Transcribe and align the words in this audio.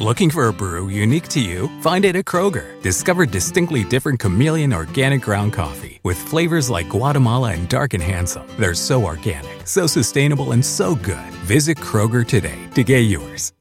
Looking 0.00 0.28
for 0.28 0.48
a 0.48 0.52
brew 0.52 0.88
unique 0.88 1.28
to 1.28 1.40
you? 1.40 1.68
Find 1.80 2.04
it 2.04 2.16
at 2.16 2.24
Kroger. 2.24 2.82
Discover 2.82 3.26
distinctly 3.26 3.84
different 3.84 4.18
chameleon 4.18 4.72
organic 4.72 5.22
ground 5.22 5.52
coffee 5.52 6.00
with 6.02 6.18
flavors 6.18 6.68
like 6.68 6.88
Guatemala 6.88 7.52
and 7.52 7.68
Dark 7.68 7.94
and 7.94 8.02
Handsome. 8.02 8.42
They're 8.58 8.74
so 8.74 9.04
organic, 9.04 9.68
so 9.68 9.86
sustainable, 9.86 10.50
and 10.50 10.64
so 10.64 10.96
good. 10.96 11.30
Visit 11.46 11.78
Kroger 11.78 12.26
today 12.26 12.58
to 12.74 12.82
get 12.82 13.02
yours. 13.02 13.52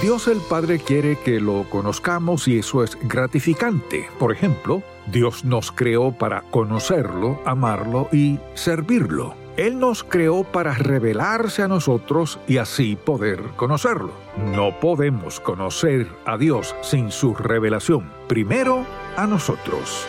Dios 0.00 0.26
el 0.26 0.40
Padre 0.48 0.78
quiere 0.78 1.18
que 1.22 1.38
lo 1.38 1.68
conozcamos 1.68 2.48
y 2.48 2.60
eso 2.60 2.82
es 2.82 2.94
gratificante. 2.94 4.08
Por 4.18 4.32
ejemplo, 4.32 4.82
Dios 5.12 5.44
nos 5.44 5.70
creó 5.70 6.12
para 6.12 6.40
conocerlo, 6.50 7.42
amarlo 7.44 8.08
y 8.10 8.38
servirlo. 8.54 9.47
Él 9.58 9.80
nos 9.80 10.04
creó 10.04 10.44
para 10.44 10.72
revelarse 10.72 11.62
a 11.62 11.68
nosotros 11.68 12.38
y 12.46 12.58
así 12.58 12.94
poder 12.94 13.42
conocerlo. 13.56 14.12
No 14.54 14.78
podemos 14.78 15.40
conocer 15.40 16.06
a 16.24 16.38
Dios 16.38 16.76
sin 16.80 17.10
su 17.10 17.34
revelación. 17.34 18.08
Primero, 18.28 18.86
a 19.16 19.26
nosotros. 19.26 20.06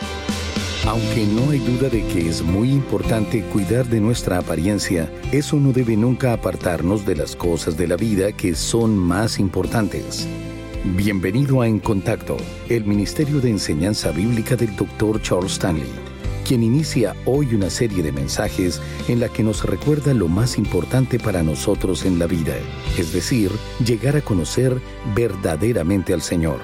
Aunque 0.86 1.26
no 1.26 1.50
hay 1.50 1.58
duda 1.58 1.90
de 1.90 2.06
que 2.06 2.30
es 2.30 2.44
muy 2.44 2.70
importante 2.70 3.42
cuidar 3.46 3.88
de 3.88 4.00
nuestra 4.00 4.38
apariencia, 4.38 5.12
eso 5.32 5.56
no 5.56 5.72
debe 5.72 5.98
nunca 5.98 6.34
apartarnos 6.34 7.04
de 7.08 7.16
las 7.16 7.36
cosas 7.36 7.76
de 7.76 7.88
la 7.88 7.96
vida 7.96 8.32
que 8.32 8.54
son 8.54 8.96
más 8.96 9.40
importantes. 9.40 10.28
Bienvenido 10.96 11.62
a 11.62 11.68
En 11.68 11.80
Contacto, 11.80 12.38
el 12.70 12.86
Ministerio 12.86 13.42
de 13.42 13.50
Enseñanza 13.50 14.12
Bíblica 14.12 14.56
del 14.56 14.76
Dr. 14.76 15.20
Charles 15.24 15.54
Stanley 15.54 16.09
quien 16.40 16.64
inicia 16.64 17.16
hoy 17.26 17.54
una 17.54 17.70
serie 17.70 18.04
de 18.04 18.12
mensajes 18.12 18.82
en 19.08 19.20
la 19.20 19.30
que 19.30 19.44
nos 19.44 19.64
recuerda 19.64 20.14
lo 20.14 20.28
más 20.28 20.58
importante 20.58 21.20
para 21.20 21.44
nosotros 21.44 22.06
en 22.06 22.20
la 22.20 22.28
vida, 22.28 22.56
es 22.98 23.14
decir, 23.14 23.52
llegar 23.86 24.16
a 24.16 24.22
conocer 24.22 24.80
verdaderamente 25.16 26.14
al 26.14 26.22
Señor. 26.22 26.60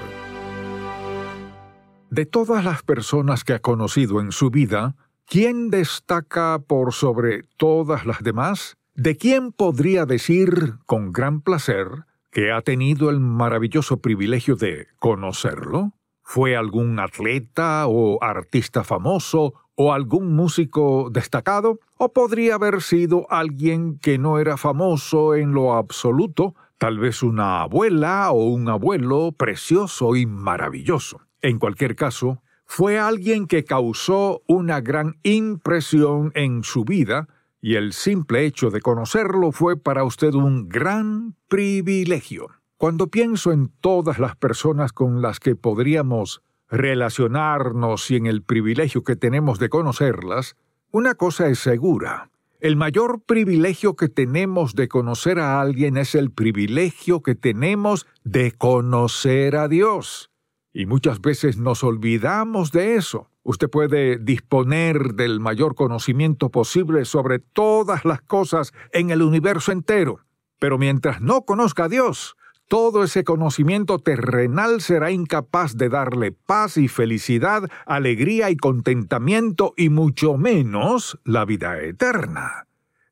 De 2.10 2.24
todas 2.24 2.64
las 2.64 2.82
personas 2.82 3.44
que 3.44 3.52
ha 3.52 3.58
conocido 3.58 4.20
en 4.20 4.32
su 4.32 4.50
vida, 4.50 4.94
¿quién 5.26 5.70
destaca 5.70 6.58
por 6.66 6.92
sobre 6.92 7.42
todas 7.56 8.06
las 8.06 8.22
demás? 8.22 8.76
¿De 8.94 9.16
quién 9.16 9.52
podría 9.52 10.06
decir 10.06 10.74
con 10.86 11.12
gran 11.12 11.42
placer 11.42 11.88
que 12.30 12.52
ha 12.52 12.62
tenido 12.62 13.10
el 13.10 13.20
maravilloso 13.20 13.98
privilegio 13.98 14.56
de 14.56 14.86
conocerlo? 14.98 15.92
¿Fue 16.22 16.56
algún 16.56 16.98
atleta 16.98 17.86
o 17.86 18.22
artista 18.22 18.84
famoso 18.84 19.65
o 19.76 19.92
algún 19.92 20.34
músico 20.34 21.08
destacado, 21.10 21.78
o 21.98 22.12
podría 22.12 22.56
haber 22.56 22.82
sido 22.82 23.26
alguien 23.30 23.98
que 23.98 24.18
no 24.18 24.38
era 24.38 24.56
famoso 24.56 25.34
en 25.34 25.52
lo 25.52 25.74
absoluto, 25.74 26.54
tal 26.78 26.98
vez 26.98 27.22
una 27.22 27.62
abuela 27.62 28.30
o 28.32 28.44
un 28.46 28.68
abuelo 28.68 29.32
precioso 29.32 30.16
y 30.16 30.26
maravilloso. 30.26 31.20
En 31.42 31.58
cualquier 31.58 31.94
caso, 31.94 32.42
fue 32.64 32.98
alguien 32.98 33.46
que 33.46 33.64
causó 33.64 34.42
una 34.48 34.80
gran 34.80 35.18
impresión 35.22 36.32
en 36.34 36.64
su 36.64 36.84
vida, 36.84 37.28
y 37.60 37.74
el 37.74 37.92
simple 37.92 38.44
hecho 38.44 38.70
de 38.70 38.80
conocerlo 38.80 39.52
fue 39.52 39.76
para 39.76 40.04
usted 40.04 40.34
un 40.34 40.68
gran 40.68 41.34
privilegio. 41.48 42.48
Cuando 42.76 43.06
pienso 43.08 43.52
en 43.52 43.68
todas 43.80 44.18
las 44.18 44.36
personas 44.36 44.92
con 44.92 45.22
las 45.22 45.40
que 45.40 45.56
podríamos 45.56 46.42
relacionarnos 46.68 48.10
y 48.10 48.16
en 48.16 48.26
el 48.26 48.42
privilegio 48.42 49.04
que 49.04 49.16
tenemos 49.16 49.58
de 49.58 49.68
conocerlas, 49.68 50.56
una 50.90 51.14
cosa 51.14 51.48
es 51.48 51.58
segura. 51.58 52.30
El 52.60 52.76
mayor 52.76 53.20
privilegio 53.20 53.96
que 53.96 54.08
tenemos 54.08 54.74
de 54.74 54.88
conocer 54.88 55.38
a 55.38 55.60
alguien 55.60 55.98
es 55.98 56.14
el 56.14 56.30
privilegio 56.30 57.22
que 57.22 57.34
tenemos 57.34 58.06
de 58.24 58.52
conocer 58.52 59.56
a 59.56 59.68
Dios. 59.68 60.30
Y 60.72 60.86
muchas 60.86 61.20
veces 61.20 61.58
nos 61.58 61.84
olvidamos 61.84 62.72
de 62.72 62.96
eso. 62.96 63.30
Usted 63.42 63.70
puede 63.70 64.18
disponer 64.18 65.14
del 65.14 65.38
mayor 65.38 65.74
conocimiento 65.74 66.50
posible 66.50 67.04
sobre 67.04 67.38
todas 67.38 68.04
las 68.04 68.20
cosas 68.22 68.72
en 68.92 69.10
el 69.10 69.22
universo 69.22 69.70
entero, 69.70 70.20
pero 70.58 70.78
mientras 70.78 71.20
no 71.20 71.42
conozca 71.42 71.84
a 71.84 71.88
Dios, 71.88 72.36
todo 72.68 73.04
ese 73.04 73.22
conocimiento 73.22 73.98
terrenal 73.98 74.80
será 74.80 75.10
incapaz 75.10 75.76
de 75.76 75.88
darle 75.88 76.32
paz 76.32 76.76
y 76.76 76.88
felicidad, 76.88 77.70
alegría 77.86 78.50
y 78.50 78.56
contentamiento 78.56 79.72
y 79.76 79.88
mucho 79.88 80.36
menos 80.36 81.18
la 81.24 81.44
vida 81.44 81.80
eterna. 81.80 82.66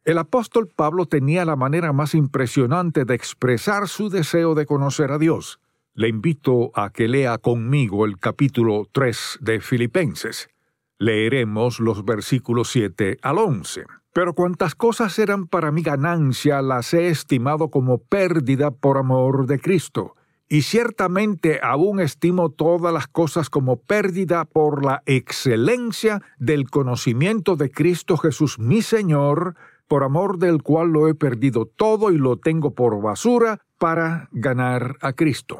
El 0.04 0.18
apóstol 0.18 0.68
Pablo 0.68 1.06
tenía 1.06 1.44
la 1.44 1.56
manera 1.56 1.92
más 1.92 2.14
impresionante 2.14 3.04
de 3.04 3.14
expresar 3.14 3.88
su 3.88 4.10
deseo 4.10 4.54
de 4.54 4.66
conocer 4.66 5.10
a 5.12 5.18
Dios. 5.18 5.60
Le 5.94 6.08
invito 6.08 6.72
a 6.74 6.90
que 6.90 7.08
lea 7.08 7.38
conmigo 7.38 8.04
el 8.04 8.18
capítulo 8.18 8.88
3 8.92 9.38
de 9.40 9.60
Filipenses. 9.60 10.50
Leeremos 10.98 11.80
los 11.80 12.04
versículos 12.04 12.68
7 12.70 13.18
al 13.22 13.38
11. 13.38 13.84
Pero 14.14 14.32
cuantas 14.32 14.76
cosas 14.76 15.18
eran 15.18 15.48
para 15.48 15.72
mi 15.72 15.82
ganancia 15.82 16.62
las 16.62 16.94
he 16.94 17.08
estimado 17.08 17.68
como 17.68 17.98
pérdida 17.98 18.70
por 18.70 18.96
amor 18.96 19.46
de 19.46 19.58
Cristo. 19.58 20.14
Y 20.48 20.62
ciertamente 20.62 21.58
aún 21.60 21.98
estimo 21.98 22.50
todas 22.50 22.94
las 22.94 23.08
cosas 23.08 23.50
como 23.50 23.76
pérdida 23.80 24.44
por 24.44 24.84
la 24.84 25.02
excelencia 25.06 26.22
del 26.38 26.70
conocimiento 26.70 27.56
de 27.56 27.72
Cristo 27.72 28.16
Jesús 28.16 28.60
mi 28.60 28.82
Señor, 28.82 29.56
por 29.88 30.04
amor 30.04 30.38
del 30.38 30.62
cual 30.62 30.90
lo 30.90 31.08
he 31.08 31.16
perdido 31.16 31.66
todo 31.66 32.12
y 32.12 32.16
lo 32.16 32.36
tengo 32.36 32.72
por 32.72 33.02
basura 33.02 33.62
para 33.78 34.28
ganar 34.30 34.96
a 35.00 35.12
Cristo. 35.14 35.58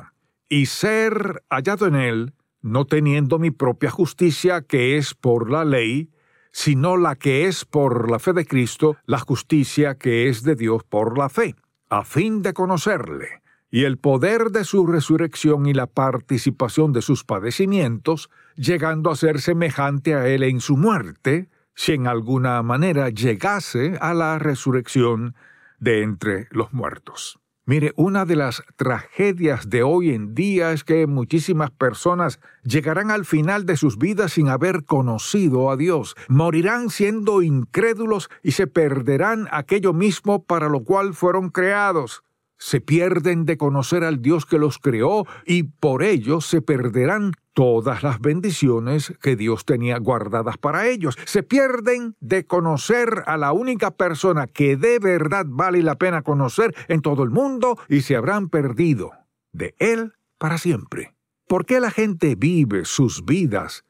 Y 0.48 0.66
ser 0.66 1.42
hallado 1.50 1.88
en 1.88 1.96
él, 1.96 2.34
no 2.62 2.84
teniendo 2.84 3.40
mi 3.40 3.50
propia 3.50 3.90
justicia 3.90 4.62
que 4.62 4.96
es 4.96 5.12
por 5.12 5.50
la 5.50 5.64
ley, 5.64 6.10
sino 6.54 6.96
la 6.96 7.16
que 7.16 7.48
es 7.48 7.64
por 7.64 8.08
la 8.08 8.20
fe 8.20 8.32
de 8.32 8.46
Cristo, 8.46 8.96
la 9.06 9.18
justicia 9.18 9.96
que 9.96 10.28
es 10.28 10.44
de 10.44 10.54
Dios 10.54 10.84
por 10.84 11.18
la 11.18 11.28
fe, 11.28 11.56
a 11.90 12.04
fin 12.04 12.42
de 12.42 12.54
conocerle, 12.54 13.42
y 13.72 13.82
el 13.82 13.98
poder 13.98 14.50
de 14.52 14.62
su 14.62 14.86
resurrección 14.86 15.66
y 15.66 15.74
la 15.74 15.88
participación 15.88 16.92
de 16.92 17.02
sus 17.02 17.24
padecimientos, 17.24 18.30
llegando 18.54 19.10
a 19.10 19.16
ser 19.16 19.40
semejante 19.40 20.14
a 20.14 20.28
él 20.28 20.44
en 20.44 20.60
su 20.60 20.76
muerte, 20.76 21.48
si 21.74 21.90
en 21.90 22.06
alguna 22.06 22.62
manera 22.62 23.08
llegase 23.08 23.98
a 24.00 24.14
la 24.14 24.38
resurrección 24.38 25.34
de 25.80 26.04
entre 26.04 26.46
los 26.52 26.72
muertos. 26.72 27.40
Mire, 27.66 27.94
una 27.96 28.26
de 28.26 28.36
las 28.36 28.62
tragedias 28.76 29.70
de 29.70 29.82
hoy 29.82 30.10
en 30.10 30.34
día 30.34 30.72
es 30.72 30.84
que 30.84 31.06
muchísimas 31.06 31.70
personas 31.70 32.38
llegarán 32.62 33.10
al 33.10 33.24
final 33.24 33.64
de 33.64 33.78
sus 33.78 33.96
vidas 33.96 34.32
sin 34.32 34.50
haber 34.50 34.84
conocido 34.84 35.70
a 35.70 35.76
Dios, 35.78 36.14
morirán 36.28 36.90
siendo 36.90 37.40
incrédulos 37.40 38.28
y 38.42 38.52
se 38.52 38.66
perderán 38.66 39.48
aquello 39.50 39.94
mismo 39.94 40.44
para 40.44 40.68
lo 40.68 40.84
cual 40.84 41.14
fueron 41.14 41.48
creados. 41.48 42.22
Se 42.58 42.82
pierden 42.82 43.46
de 43.46 43.56
conocer 43.56 44.04
al 44.04 44.20
Dios 44.20 44.44
que 44.44 44.58
los 44.58 44.78
creó 44.78 45.24
y 45.46 45.62
por 45.62 46.02
ello 46.02 46.42
se 46.42 46.60
perderán 46.60 47.32
todas 47.54 48.02
las 48.02 48.20
bendiciones 48.20 49.14
que 49.22 49.36
Dios 49.36 49.64
tenía 49.64 49.98
guardadas 49.98 50.58
para 50.58 50.86
ellos. 50.86 51.16
Se 51.24 51.42
pierden 51.42 52.16
de 52.20 52.44
conocer 52.44 53.22
a 53.26 53.36
la 53.36 53.52
única 53.52 53.92
persona 53.92 54.48
que 54.48 54.76
de 54.76 54.98
verdad 54.98 55.46
vale 55.48 55.82
la 55.82 55.94
pena 55.94 56.22
conocer 56.22 56.74
en 56.88 57.00
todo 57.00 57.22
el 57.22 57.30
mundo 57.30 57.78
y 57.88 58.02
se 58.02 58.16
habrán 58.16 58.48
perdido 58.50 59.12
de 59.52 59.74
Él 59.78 60.14
para 60.36 60.58
siempre. 60.58 61.14
¿Por 61.46 61.64
qué 61.64 61.80
la 61.80 61.90
gente 61.90 62.34
vive 62.34 62.84
sus 62.84 63.24
vidas 63.24 63.84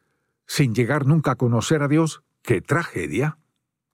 sin 0.46 0.74
llegar 0.74 1.06
nunca 1.06 1.32
a 1.32 1.36
conocer 1.36 1.82
a 1.82 1.88
Dios? 1.88 2.22
¡Qué 2.42 2.60
tragedia! 2.60 3.38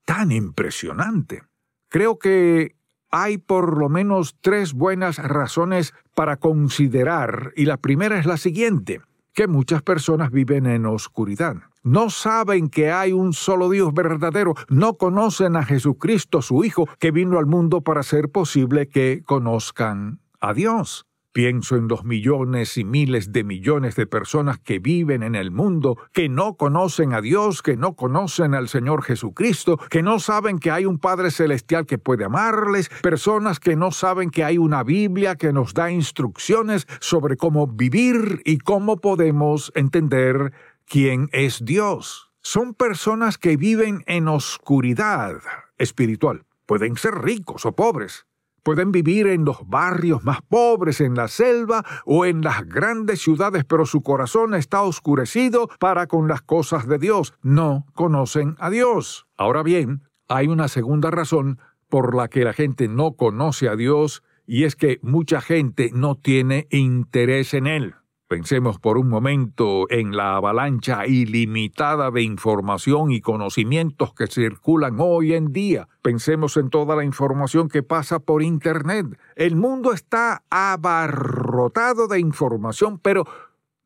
Tan 0.05 0.33
impresionante. 0.33 1.45
Creo 1.89 2.19
que 2.19 2.75
hay 3.11 3.39
por 3.39 3.79
lo 3.79 3.89
menos 3.89 4.37
tres 4.41 4.73
buenas 4.73 5.19
razones 5.19 5.95
para 6.15 6.37
considerar, 6.37 7.53
y 7.57 7.67
la 7.67 7.77
primera 7.77 8.19
es 8.19 8.27
la 8.27 8.37
siguiente, 8.37 9.03
que 9.33 9.47
muchas 9.47 9.83
personas 9.83 10.31
viven 10.31 10.67
en 10.67 10.87
oscuridad. 10.87 11.57
No 11.83 12.11
saben 12.11 12.69
que 12.69 12.93
hay 12.93 13.13
un 13.13 13.33
solo 13.33 13.71
Dios 13.71 13.95
verdadero, 13.95 14.55
no 14.69 14.95
conocen 14.95 15.57
a 15.57 15.65
Jesucristo, 15.65 16.43
su 16.43 16.63
Hijo, 16.65 16.87
que 16.99 17.11
vino 17.11 17.39
al 17.39 17.47
mundo 17.47 17.81
para 17.81 18.01
hacer 18.01 18.31
posible 18.31 18.89
que 18.89 19.23
conozcan 19.25 20.21
a 20.41 20.53
Dios. 20.53 21.07
Pienso 21.33 21.77
en 21.77 21.87
los 21.87 22.05
millones 22.05 22.77
y 22.77 22.85
miles 22.85 23.31
de 23.31 23.45
millones 23.45 23.95
de 23.95 24.07
personas 24.07 24.59
que 24.59 24.81
viven 24.81 25.23
en 25.23 25.37
el 25.37 25.53
mundo, 25.53 25.97
que 26.13 26.29
no 26.29 26.57
conocen 26.57 27.13
a 27.13 27.21
Dios, 27.21 27.63
que 27.63 27.77
no 27.77 27.95
conocen 27.95 28.53
al 28.53 28.69
Señor 28.69 29.05
Jesucristo, 29.05 29.79
que 29.91 30.03
no 30.03 30.19
saben 30.19 30.59
que 30.59 30.73
hay 30.73 30.87
un 30.87 30.99
Padre 30.99 31.31
Celestial 31.31 31.87
que 31.87 31.99
puede 31.99 32.25
amarles, 32.25 32.89
personas 33.01 33.61
que 33.61 33.77
no 33.77 33.93
saben 33.93 34.31
que 34.31 34.43
hay 34.43 34.59
una 34.59 34.83
Biblia 34.83 35.37
que 35.37 35.53
nos 35.53 35.73
da 35.73 35.93
instrucciones 35.93 36.89
sobre 36.99 37.37
cómo 37.37 37.69
vivir 37.69 38.43
y 38.45 38.59
cómo 38.59 38.97
podemos 38.97 39.71
entender 39.77 40.53
quién 40.85 41.29
es 41.31 41.65
Dios. 41.65 42.33
Son 42.43 42.75
personas 42.75 43.39
que 43.39 43.57
viven 43.57 44.03
en 44.07 44.27
oscuridad 44.27 45.37
espiritual. 45.79 46.45
Pueden 46.67 46.97
ser 46.97 47.15
ricos 47.15 47.67
o 47.67 47.73
pobres, 47.77 48.27
Pueden 48.63 48.93
vivir 48.93 49.27
en 49.27 49.45
los 49.45 49.69
barrios 49.69 50.25
más 50.25 50.43
pobres, 50.43 51.01
en 51.01 51.15
la 51.15 51.29
selva 51.29 51.85
o 52.05 52.25
en 52.25 52.43
las 52.43 52.67
grandes 52.67 53.21
ciudades, 53.21 53.65
pero 53.65 53.87
su 53.87 54.03
corazón 54.03 54.55
está 54.55 54.83
oscurecido 54.83 55.69
para 55.79 56.07
con 56.07 56.29
las 56.29 56.43
cosas 56.43 56.87
de 56.87 56.99
Dios. 56.99 57.35
No 57.43 57.87
conocen 57.95 58.57
a 58.59 58.71
Dios. 58.71 59.27
Ahora 59.37 59.63
bien, 59.63 60.03
hay 60.29 60.49
una 60.49 60.69
segunda 60.69 61.11
razón 61.11 61.59
por 61.89 62.15
la 62.15 62.29
que 62.29 62.45
la 62.45 62.53
gente 62.53 62.89
no 62.89 63.13
conoce 63.13 63.69
a 63.69 63.77
Dios, 63.77 64.23
y 64.47 64.65
es 64.65 64.77
que 64.77 64.99
mucha 65.03 65.41
gente 65.41 65.91
no 65.93 66.17
tiene 66.17 66.67
interés 66.71 67.55
en 67.55 67.67
Él. 67.67 67.95
Pensemos 68.31 68.79
por 68.79 68.97
un 68.97 69.09
momento 69.09 69.91
en 69.91 70.17
la 70.17 70.37
avalancha 70.37 71.05
ilimitada 71.05 72.13
de 72.13 72.23
información 72.23 73.11
y 73.11 73.21
conocimientos 73.21 74.15
que 74.15 74.29
circulan 74.29 74.99
hoy 75.01 75.35
en 75.35 75.53
día. 75.53 75.89
Pensemos 76.01 76.57
en 76.57 76.71
toda 76.71 76.95
la 76.95 77.03
información 77.03 77.69
que 77.69 77.83
pasa 77.83 78.21
por 78.21 78.45
Internet. 78.45 79.19
El 79.35 79.57
mundo 79.57 79.93
está 79.93 80.45
abarrotado 80.49 82.07
de 82.07 82.21
información, 82.21 83.01
pero 83.01 83.25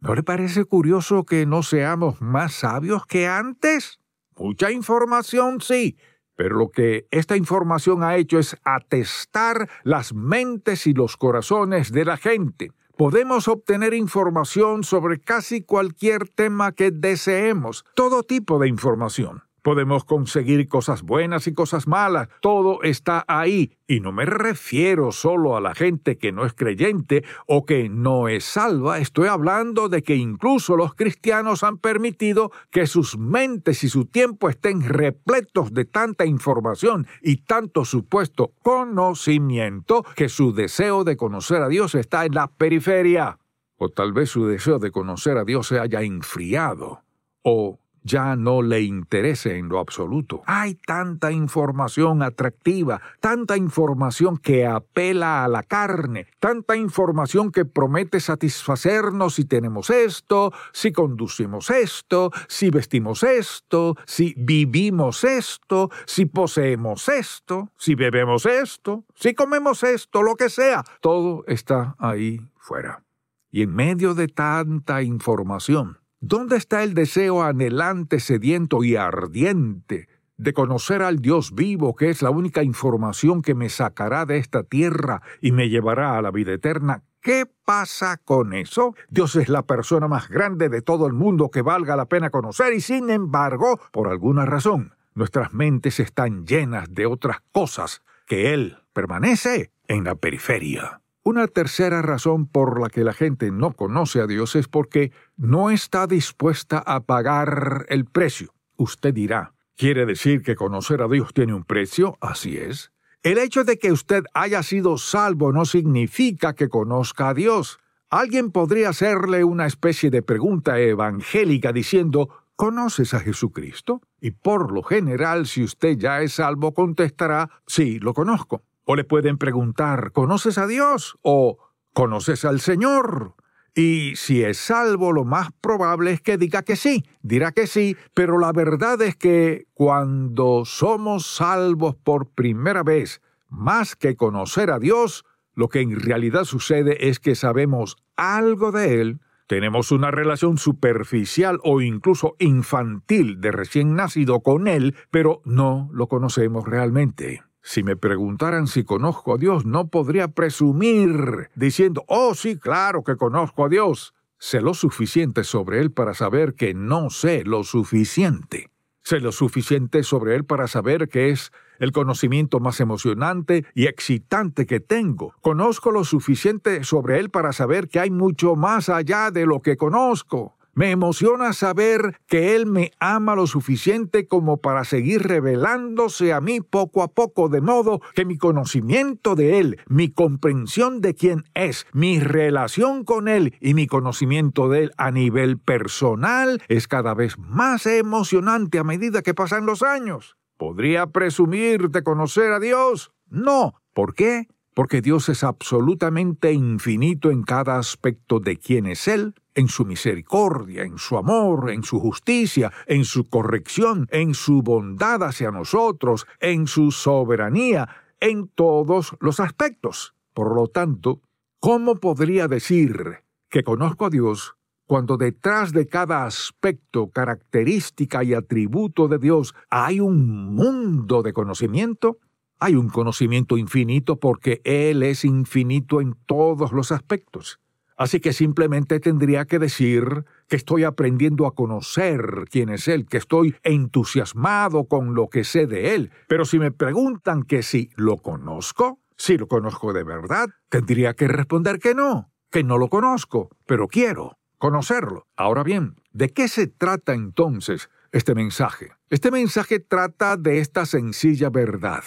¿no 0.00 0.14
le 0.14 0.23
parece 0.23 0.67
curioso 0.67 1.25
que 1.25 1.46
no 1.46 1.62
seamos 1.62 2.20
más 2.20 2.52
sabios 2.52 3.06
que 3.06 3.26
antes? 3.26 3.99
Mucha 4.37 4.70
información, 4.70 5.62
sí, 5.62 5.96
pero 6.37 6.56
lo 6.58 6.69
que 6.69 7.06
esta 7.11 7.38
información 7.38 8.02
ha 8.02 8.17
hecho 8.17 8.38
es 8.38 8.58
atestar 8.62 9.70
las 9.85 10.12
mentes 10.12 10.87
y 10.87 10.93
los 10.93 11.17
corazones 11.17 11.93
de 11.93 12.05
la 12.05 12.19
gente 12.19 12.73
podemos 12.96 13.49
obtener 13.49 13.94
información 13.94 14.85
sobre 14.85 15.20
casi 15.20 15.62
cualquier 15.62 16.29
tema 16.29 16.73
que 16.73 16.91
deseemos, 16.91 17.85
todo 17.94 18.23
tipo 18.23 18.58
de 18.58 18.69
información. 18.69 19.43
Podemos 19.64 20.05
conseguir 20.05 20.69
cosas 20.69 21.00
buenas 21.00 21.46
y 21.46 21.55
cosas 21.55 21.88
malas, 21.88 22.28
todo 22.43 22.82
está 22.82 23.25
ahí. 23.26 23.72
Y 23.87 24.00
no 24.00 24.12
me 24.12 24.26
refiero 24.26 25.11
solo 25.11 25.56
a 25.56 25.61
la 25.62 25.75
gente 25.75 26.19
que 26.19 26.32
no 26.32 26.44
es 26.44 26.52
creyente 26.52 27.25
o 27.46 27.64
que 27.64 27.88
no 27.88 28.28
es 28.28 28.44
salva, 28.44 28.99
estoy 28.99 29.28
hablando 29.28 29.88
de 29.88 30.02
que 30.02 30.16
incluso 30.16 30.76
los 30.76 30.94
cristianos 30.94 31.62
han 31.62 31.78
permitido 31.78 32.52
que 32.70 32.87
sus 32.87 33.16
mentes 33.16 33.82
y 33.84 33.88
su 33.88 34.05
tiempo 34.05 34.50
estén 34.50 34.82
repletos 34.82 35.72
de 35.72 35.87
tanta 35.87 36.26
información 36.26 37.06
y 37.22 37.38
tanto 37.38 37.87
supuesto 37.87 38.52
conocimiento 38.60 40.05
que 40.14 40.28
su 40.28 40.52
deseo 40.52 41.05
de 41.05 41.17
conocer 41.17 41.62
a 41.62 41.69
Dios 41.69 41.94
está 41.94 42.26
en 42.26 42.34
la 42.34 42.49
periferia. 42.49 43.38
O 43.78 43.88
tal 43.88 44.12
vez 44.12 44.28
su 44.28 44.46
deseo 44.46 44.78
de 44.78 44.90
conocer 44.90 45.38
a 45.38 45.44
Dios 45.44 45.69
se 45.69 45.81
haya 45.81 46.02
enfriado 46.02 47.00
o 47.43 47.78
ya 48.04 48.36
no 48.36 48.62
le 48.62 48.82
interese 48.82 49.56
en 49.58 49.68
lo 49.68 49.78
absoluto. 49.78 50.42
Hay 50.46 50.74
tanta 50.74 51.32
información 51.32 52.22
atractiva, 52.22 53.00
tanta 53.20 53.56
información 53.56 54.36
que 54.36 54.66
apela 54.66 55.44
a 55.44 55.48
la 55.48 55.62
carne, 55.62 56.26
tanta 56.38 56.76
información 56.76 57.50
que 57.50 57.64
promete 57.64 58.20
satisfacernos 58.20 59.34
si 59.34 59.46
tenemos 59.46 59.90
esto, 59.90 60.52
si 60.72 60.92
conducimos 60.92 61.70
esto, 61.70 62.30
si 62.46 62.70
vestimos 62.70 63.22
esto, 63.22 63.96
si 64.04 64.34
vivimos 64.36 65.24
esto, 65.24 65.90
si 66.06 66.26
poseemos 66.26 67.08
esto, 67.08 67.72
si 67.78 67.94
bebemos 67.94 68.44
esto, 68.46 69.04
si 69.14 69.34
comemos 69.34 69.82
esto, 69.82 70.22
lo 70.22 70.36
que 70.36 70.50
sea. 70.50 70.84
Todo 71.00 71.44
está 71.46 71.96
ahí 71.98 72.40
fuera. 72.58 73.02
Y 73.50 73.62
en 73.62 73.74
medio 73.74 74.14
de 74.14 74.28
tanta 74.28 75.02
información, 75.02 75.98
¿Dónde 76.26 76.56
está 76.56 76.82
el 76.82 76.94
deseo 76.94 77.42
anhelante, 77.42 78.18
sediento 78.18 78.82
y 78.82 78.96
ardiente 78.96 80.08
de 80.38 80.54
conocer 80.54 81.02
al 81.02 81.18
Dios 81.18 81.54
vivo, 81.54 81.94
que 81.94 82.08
es 82.08 82.22
la 82.22 82.30
única 82.30 82.62
información 82.62 83.42
que 83.42 83.54
me 83.54 83.68
sacará 83.68 84.24
de 84.24 84.38
esta 84.38 84.62
tierra 84.62 85.20
y 85.42 85.52
me 85.52 85.68
llevará 85.68 86.16
a 86.16 86.22
la 86.22 86.30
vida 86.30 86.54
eterna? 86.54 87.02
¿Qué 87.20 87.44
pasa 87.66 88.16
con 88.16 88.54
eso? 88.54 88.94
Dios 89.10 89.36
es 89.36 89.50
la 89.50 89.66
persona 89.66 90.08
más 90.08 90.30
grande 90.30 90.70
de 90.70 90.80
todo 90.80 91.06
el 91.06 91.12
mundo 91.12 91.50
que 91.50 91.60
valga 91.60 91.94
la 91.94 92.06
pena 92.06 92.30
conocer 92.30 92.72
y 92.72 92.80
sin 92.80 93.10
embargo, 93.10 93.78
por 93.92 94.08
alguna 94.08 94.46
razón, 94.46 94.94
nuestras 95.14 95.52
mentes 95.52 96.00
están 96.00 96.46
llenas 96.46 96.86
de 96.90 97.04
otras 97.04 97.42
cosas 97.52 98.00
que 98.26 98.54
Él 98.54 98.78
permanece 98.94 99.72
en 99.88 100.04
la 100.04 100.14
periferia. 100.14 101.02
Una 101.26 101.48
tercera 101.48 102.02
razón 102.02 102.46
por 102.46 102.78
la 102.78 102.90
que 102.90 103.02
la 103.02 103.14
gente 103.14 103.50
no 103.50 103.72
conoce 103.72 104.20
a 104.20 104.26
Dios 104.26 104.56
es 104.56 104.68
porque 104.68 105.10
no 105.36 105.70
está 105.70 106.06
dispuesta 106.06 106.78
a 106.78 107.00
pagar 107.00 107.86
el 107.88 108.04
precio. 108.04 108.54
Usted 108.76 109.14
dirá, 109.14 109.54
¿quiere 109.76 110.06
decir 110.06 110.42
que 110.42 110.56
conocer 110.56 111.02
a 111.02 111.08
Dios 111.08 111.32
tiene 111.34 111.54
un 111.54 111.64
precio? 111.64 112.16
Así 112.20 112.56
es. 112.56 112.92
El 113.22 113.38
hecho 113.38 113.64
de 113.64 113.78
que 113.78 113.90
usted 113.90 114.25
haya 114.34 114.62
sido 114.62 114.98
salvo 114.98 115.52
no 115.52 115.64
significa 115.64 116.54
que 116.54 116.69
conozca 116.69 117.31
a 117.31 117.34
Dios. 117.34 117.78
Alguien 118.10 118.50
podría 118.50 118.90
hacerle 118.90 119.44
una 119.44 119.66
especie 119.66 120.10
de 120.10 120.22
pregunta 120.22 120.78
evangélica 120.78 121.72
diciendo, 121.72 122.28
¿Conoces 122.56 123.14
a 123.14 123.20
Jesucristo? 123.20 124.00
Y 124.20 124.31
por 124.31 124.72
lo 124.72 124.84
general, 124.84 125.46
si 125.46 125.64
usted 125.64 125.98
ya 125.98 126.22
es 126.22 126.34
salvo, 126.34 126.72
contestará, 126.72 127.50
sí, 127.66 127.98
lo 127.98 128.14
conozco. 128.14 128.62
O 128.84 128.94
le 128.94 129.02
pueden 129.02 129.38
preguntar, 129.38 130.12
¿conoces 130.12 130.58
a 130.58 130.69
Dios? 130.69 131.19
o 131.22 131.58
¿conoces 131.92 132.44
al 132.44 132.60
Señor? 132.60 133.34
Y 133.74 134.14
si 134.14 134.44
es 134.44 134.58
salvo, 134.58 135.12
lo 135.12 135.24
más 135.24 135.48
probable 135.60 136.12
es 136.12 136.20
que 136.20 136.38
diga 136.38 136.62
que 136.62 136.76
sí, 136.76 137.04
dirá 137.22 137.50
que 137.50 137.66
sí, 137.66 137.96
pero 138.14 138.38
la 138.38 138.52
verdad 138.52 139.02
es 139.02 139.16
que 139.16 139.66
cuando 139.74 140.64
somos 140.64 141.26
salvos 141.26 141.96
por 141.96 142.28
primera 142.30 142.84
vez, 142.84 143.20
más 143.48 143.96
que 143.96 144.14
conocer 144.14 144.70
a 144.70 144.78
Dios, 144.78 145.24
lo 145.54 145.68
que 145.68 145.80
en 145.80 145.98
realidad 145.98 146.44
sucede 146.44 147.08
es 147.08 147.18
que 147.18 147.34
sabemos 147.34 147.96
algo 148.16 148.70
de 148.70 149.00
Él, 149.00 149.20
tenemos 149.46 149.93
una 149.93 150.10
relación 150.10 150.56
superficial 150.56 151.58
o 151.62 151.81
incluso 151.81 152.34
infantil 152.38 153.40
de 153.40 153.52
recién 153.52 153.94
nacido 153.94 154.40
con 154.40 154.69
Él, 154.69 154.94
pero 155.10 155.43
no 155.44 155.90
lo 155.93 156.06
conocemos 156.06 156.64
realmente. 156.64 157.43
Si 157.66 157.82
me 157.82 157.96
preguntaran 157.96 158.66
si 158.66 158.84
conozco 158.84 159.34
a 159.34 159.38
Dios, 159.38 159.64
no 159.64 159.88
podría 159.88 160.28
presumir 160.28 161.48
diciendo, 161.54 162.04
oh 162.08 162.34
sí, 162.34 162.58
claro 162.58 163.02
que 163.02 163.16
conozco 163.16 163.64
a 163.64 163.70
Dios. 163.70 164.12
Sé 164.38 164.60
lo 164.60 164.74
suficiente 164.74 165.44
sobre 165.44 165.80
Él 165.80 165.90
para 165.90 166.12
saber 166.12 166.54
que 166.54 166.74
no 166.74 167.08
sé 167.08 167.42
lo 167.42 167.64
suficiente. 167.64 168.68
Sé 169.02 169.18
lo 169.20 169.32
suficiente 169.32 170.02
sobre 170.02 170.36
Él 170.36 170.44
para 170.44 170.68
saber 170.68 171.08
que 171.08 171.30
es 171.30 171.52
el 171.78 171.90
conocimiento 171.90 172.60
más 172.60 172.80
emocionante 172.80 173.64
y 173.74 173.86
excitante 173.86 174.66
que 174.66 174.80
tengo. 174.80 175.32
Conozco 175.40 175.90
lo 175.90 176.04
suficiente 176.04 176.84
sobre 176.84 177.18
Él 177.18 177.30
para 177.30 177.54
saber 177.54 177.88
que 177.88 177.98
hay 177.98 178.10
mucho 178.10 178.56
más 178.56 178.90
allá 178.90 179.30
de 179.30 179.46
lo 179.46 179.62
que 179.62 179.78
conozco. 179.78 180.58
Me 180.74 180.90
emociona 180.90 181.52
saber 181.52 182.19
que 182.26 182.56
Él 182.56 182.66
me 182.66 182.90
ama 182.98 183.36
lo 183.36 183.46
suficiente 183.46 184.26
como 184.26 184.56
para 184.56 184.84
seguir 184.84 185.22
revelándose 185.22 186.32
a 186.32 186.40
mí 186.40 186.60
poco 186.60 187.02
a 187.02 187.08
poco, 187.08 187.48
de 187.48 187.60
modo 187.60 188.00
que 188.14 188.24
mi 188.24 188.38
conocimiento 188.38 189.36
de 189.36 189.60
Él, 189.60 189.78
mi 189.86 190.10
comprensión 190.10 191.00
de 191.00 191.14
quién 191.14 191.44
es, 191.54 191.86
mi 191.93 192.19
relación 192.19 193.04
con 193.04 193.28
Él 193.28 193.54
y 193.60 193.74
mi 193.74 193.86
conocimiento 193.86 194.69
de 194.69 194.84
Él 194.84 194.90
a 194.96 195.12
nivel 195.12 195.58
personal 195.58 196.60
es 196.69 196.88
cada 196.88 197.14
vez 197.14 197.38
más 197.38 197.86
emocionante 197.86 198.78
a 198.78 198.84
medida 198.84 199.22
que 199.22 199.34
pasan 199.34 199.66
los 199.66 199.82
años. 199.82 200.36
¿Podría 200.56 201.06
presumir 201.06 201.90
de 201.90 202.02
conocer 202.02 202.52
a 202.52 202.58
Dios? 202.58 203.12
No. 203.28 203.74
¿Por 203.93 204.14
qué? 204.14 204.48
Porque 204.74 205.00
Dios 205.00 205.28
es 205.28 205.44
absolutamente 205.44 206.52
infinito 206.52 207.31
en 207.31 207.44
cada 207.44 207.78
aspecto 207.78 208.40
de 208.40 208.58
quién 208.58 208.86
es 208.86 209.06
Él, 209.06 209.34
en 209.54 209.69
su 209.69 209.84
misericordia, 209.84 210.82
en 210.82 210.98
su 210.98 211.16
amor, 211.16 211.70
en 211.70 211.84
su 211.84 212.00
justicia, 212.00 212.72
en 212.86 213.04
su 213.04 213.28
corrección, 213.28 214.08
en 214.10 214.34
su 214.34 214.62
bondad 214.62 215.22
hacia 215.22 215.52
nosotros, 215.52 216.26
en 216.40 216.66
su 216.66 216.90
soberanía, 216.90 217.88
en 218.19 218.48
todos 218.48 219.14
los 219.20 219.38
aspectos. 219.38 220.14
Por 220.32 220.54
lo 220.54 220.66
tanto, 220.66 221.20
¿cómo 221.60 221.96
podría 221.96 222.48
decir 222.48 223.22
que 223.48 223.62
conozco 223.62 224.06
a 224.06 224.10
Dios 224.10 224.56
cuando 224.86 225.16
detrás 225.16 225.72
de 225.72 225.86
cada 225.86 226.26
aspecto, 226.26 227.10
característica 227.10 228.24
y 228.24 228.34
atributo 228.34 229.06
de 229.06 229.19
Dios 229.19 229.54
hay 229.70 230.00
un 230.00 230.54
mundo 230.54 231.22
de 231.22 231.32
conocimiento? 231.32 232.19
Hay 232.58 232.75
un 232.75 232.89
conocimiento 232.89 233.56
infinito 233.58 234.17
porque 234.17 234.61
Él 234.65 235.03
es 235.03 235.25
infinito 235.25 236.01
en 236.01 236.15
todos 236.27 236.73
los 236.73 236.93
aspectos. 236.93 237.61
Así 237.96 238.20
que 238.20 238.32
simplemente 238.32 238.99
tendría 238.99 239.44
que 239.44 239.58
decir 239.58 240.25
que 240.49 240.56
estoy 240.56 240.82
aprendiendo 240.84 241.46
a 241.46 241.55
conocer 241.55 242.46
quién 242.51 242.69
es 242.69 242.89
Él, 242.89 243.06
que 243.06 243.19
estoy 243.19 243.55
entusiasmado 243.63 244.84
con 244.84 245.15
lo 245.15 245.29
que 245.29 245.44
sé 245.44 245.67
de 245.67 245.94
Él. 245.94 246.11
Pero 246.27 246.44
si 246.44 246.58
me 246.58 246.73
preguntan 246.73 247.44
que 247.44 247.63
si 247.63 247.91
lo 247.94 248.17
conozco, 248.17 248.99
si 249.17 249.39
lo 249.39 249.46
conozco 249.46 249.93
de 249.93 250.03
verdad, 250.03 250.49
tendría 250.69 251.15
que 251.15 251.29
responder 251.29 251.79
que 251.79 251.94
no, 251.94 252.32
que 252.51 252.65
no 252.65 252.79
lo 252.79 252.89
conozco, 252.89 253.51
pero 253.65 253.87
quiero 253.87 254.39
conocerlo. 254.58 255.27
Ahora 255.37 255.63
bien, 255.63 255.94
¿de 256.13 256.31
qué 256.31 256.49
se 256.49 256.67
trata 256.67 257.15
entonces 257.15 257.91
este 258.11 258.34
mensaje? 258.34 258.91
Este 259.08 259.31
mensaje 259.31 259.79
trata 259.79 260.37
de 260.37 260.58
esta 260.58 260.84
sencilla 260.84 261.49
verdad, 261.49 262.03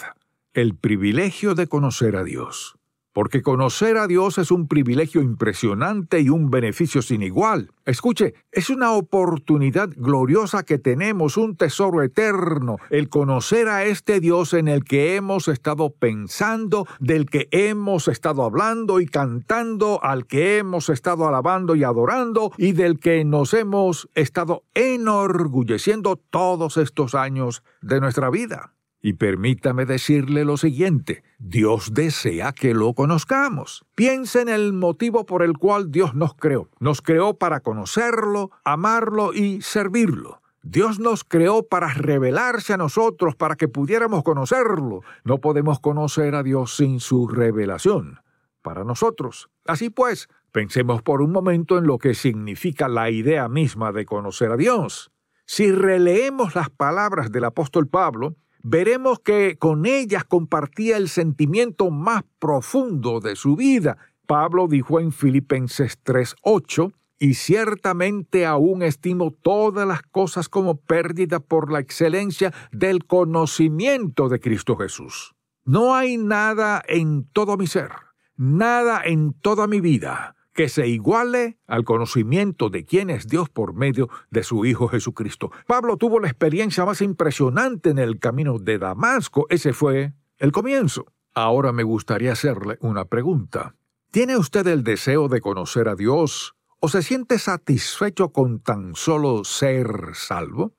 el 0.53 0.75
privilegio 0.75 1.55
de 1.55 1.67
conocer 1.67 2.15
a 2.15 2.23
Dios 2.23 2.77
porque 3.17 3.41
conocer 3.41 3.97
a 3.97 4.05
Dios 4.05 4.37
es 4.37 4.51
un 4.51 4.67
privilegio 4.67 5.23
impresionante 5.23 6.19
y 6.19 6.29
un 6.29 6.51
beneficio 6.51 7.01
sin 7.01 7.23
igual. 7.23 7.71
Escuche, 7.83 8.35
es 8.51 8.69
una 8.69 8.91
oportunidad 8.91 9.89
gloriosa 9.89 10.61
que 10.61 10.77
tenemos, 10.77 11.35
un 11.35 11.55
tesoro 11.55 12.03
eterno, 12.03 12.77
el 12.91 13.09
conocer 13.09 13.69
a 13.69 13.85
este 13.85 14.19
Dios 14.19 14.53
en 14.53 14.67
el 14.67 14.83
que 14.83 15.15
hemos 15.15 15.47
estado 15.47 15.89
pensando, 15.89 16.85
del 16.99 17.27
que 17.27 17.47
hemos 17.49 18.07
estado 18.07 18.43
hablando 18.43 18.99
y 18.99 19.07
cantando, 19.07 19.99
al 20.03 20.27
que 20.27 20.59
hemos 20.59 20.87
estado 20.89 21.27
alabando 21.27 21.75
y 21.75 21.83
adorando, 21.83 22.51
y 22.55 22.73
del 22.73 22.99
que 22.99 23.25
nos 23.25 23.55
hemos 23.55 24.09
estado 24.13 24.61
enorgulleciendo 24.75 26.17
todos 26.17 26.77
estos 26.77 27.15
años 27.15 27.63
de 27.81 27.99
nuestra 27.99 28.29
vida. 28.29 28.76
Y 29.07 29.13
permítame 29.13 29.85
decirle 29.85 30.43
lo 30.43 30.57
siguiente, 30.57 31.23
Dios 31.39 31.93
desea 31.93 32.51
que 32.51 32.73
lo 32.73 32.93
conozcamos. 32.93 33.85
Piense 33.95 34.41
en 34.41 34.49
el 34.49 34.73
motivo 34.73 35.25
por 35.25 35.43
el 35.43 35.57
cual 35.57 35.91
Dios 35.93 36.13
nos 36.13 36.33
creó. 36.33 36.67
Nos 36.81 37.01
creó 37.01 37.33
para 37.33 37.61
conocerlo, 37.61 38.51
amarlo 38.65 39.33
y 39.33 39.61
servirlo. 39.61 40.41
Dios 40.61 40.99
nos 40.99 41.23
creó 41.23 41.63
para 41.63 41.87
revelarse 41.93 42.73
a 42.73 42.77
nosotros, 42.77 43.37
para 43.37 43.55
que 43.55 43.69
pudiéramos 43.69 44.23
conocerlo. 44.23 45.03
No 45.23 45.37
podemos 45.37 45.79
conocer 45.79 46.35
a 46.35 46.43
Dios 46.43 46.75
sin 46.75 46.99
su 46.99 47.29
revelación 47.29 48.19
para 48.61 48.83
nosotros. 48.83 49.49
Así 49.65 49.89
pues, 49.89 50.27
pensemos 50.51 51.01
por 51.01 51.21
un 51.21 51.31
momento 51.31 51.77
en 51.77 51.87
lo 51.87 51.97
que 51.97 52.13
significa 52.13 52.89
la 52.89 53.09
idea 53.09 53.47
misma 53.47 53.93
de 53.93 54.05
conocer 54.05 54.51
a 54.51 54.57
Dios. 54.57 55.11
Si 55.45 55.71
releemos 55.71 56.55
las 56.55 56.69
palabras 56.69 57.31
del 57.31 57.45
apóstol 57.45 57.87
Pablo, 57.87 58.35
veremos 58.69 59.19
que 59.21 59.57
con 59.57 59.85
ellas 59.85 60.25
compartía 60.25 60.97
el 60.97 61.07
sentimiento 61.07 61.89
más 61.89 62.23
profundo 62.37 63.21
de 63.21 63.37
su 63.37 63.55
vida. 63.55 63.97
Pablo 64.25 64.67
dijo 64.67 64.99
en 64.99 65.13
Filipenses 65.13 65.97
3:8, 66.03 66.91
y 67.17 67.35
ciertamente 67.35 68.45
aún 68.45 68.83
estimo 68.83 69.31
todas 69.31 69.87
las 69.87 70.03
cosas 70.03 70.49
como 70.49 70.75
pérdida 70.75 71.39
por 71.39 71.71
la 71.71 71.79
excelencia 71.79 72.53
del 72.71 73.05
conocimiento 73.05 74.27
de 74.27 74.39
Cristo 74.39 74.75
Jesús. 74.75 75.33
No 75.63 75.95
hay 75.95 76.17
nada 76.17 76.83
en 76.87 77.25
todo 77.31 77.57
mi 77.57 77.67
ser, 77.67 77.91
nada 78.35 79.01
en 79.03 79.33
toda 79.33 79.65
mi 79.67 79.79
vida 79.79 80.36
que 80.57 80.69
se 80.69 80.87
iguale 80.87 81.59
al 81.67 81.83
conocimiento 81.83 82.71
de 82.71 82.83
quién 82.83 83.11
es 83.11 83.27
Dios 83.27 83.47
por 83.47 83.75
medio 83.75 84.09
de 84.31 84.41
su 84.41 84.65
Hijo 84.65 84.87
Jesucristo. 84.87 85.51
Pablo 85.67 85.97
tuvo 85.97 86.19
la 86.19 86.29
experiencia 86.29 86.83
más 86.83 87.03
impresionante 87.03 87.91
en 87.91 87.99
el 87.99 88.17
camino 88.17 88.57
de 88.57 88.79
Damasco. 88.79 89.45
Ese 89.51 89.71
fue 89.71 90.13
el 90.39 90.51
comienzo. 90.51 91.05
Ahora 91.35 91.71
me 91.73 91.83
gustaría 91.83 92.31
hacerle 92.31 92.79
una 92.81 93.05
pregunta. 93.05 93.75
¿Tiene 94.09 94.35
usted 94.35 94.65
el 94.65 94.83
deseo 94.83 95.27
de 95.27 95.41
conocer 95.41 95.87
a 95.89 95.95
Dios 95.95 96.55
o 96.79 96.89
se 96.89 97.03
siente 97.03 97.37
satisfecho 97.37 98.29
con 98.29 98.59
tan 98.59 98.95
solo 98.95 99.43
ser 99.43 100.15
salvo? 100.15 100.73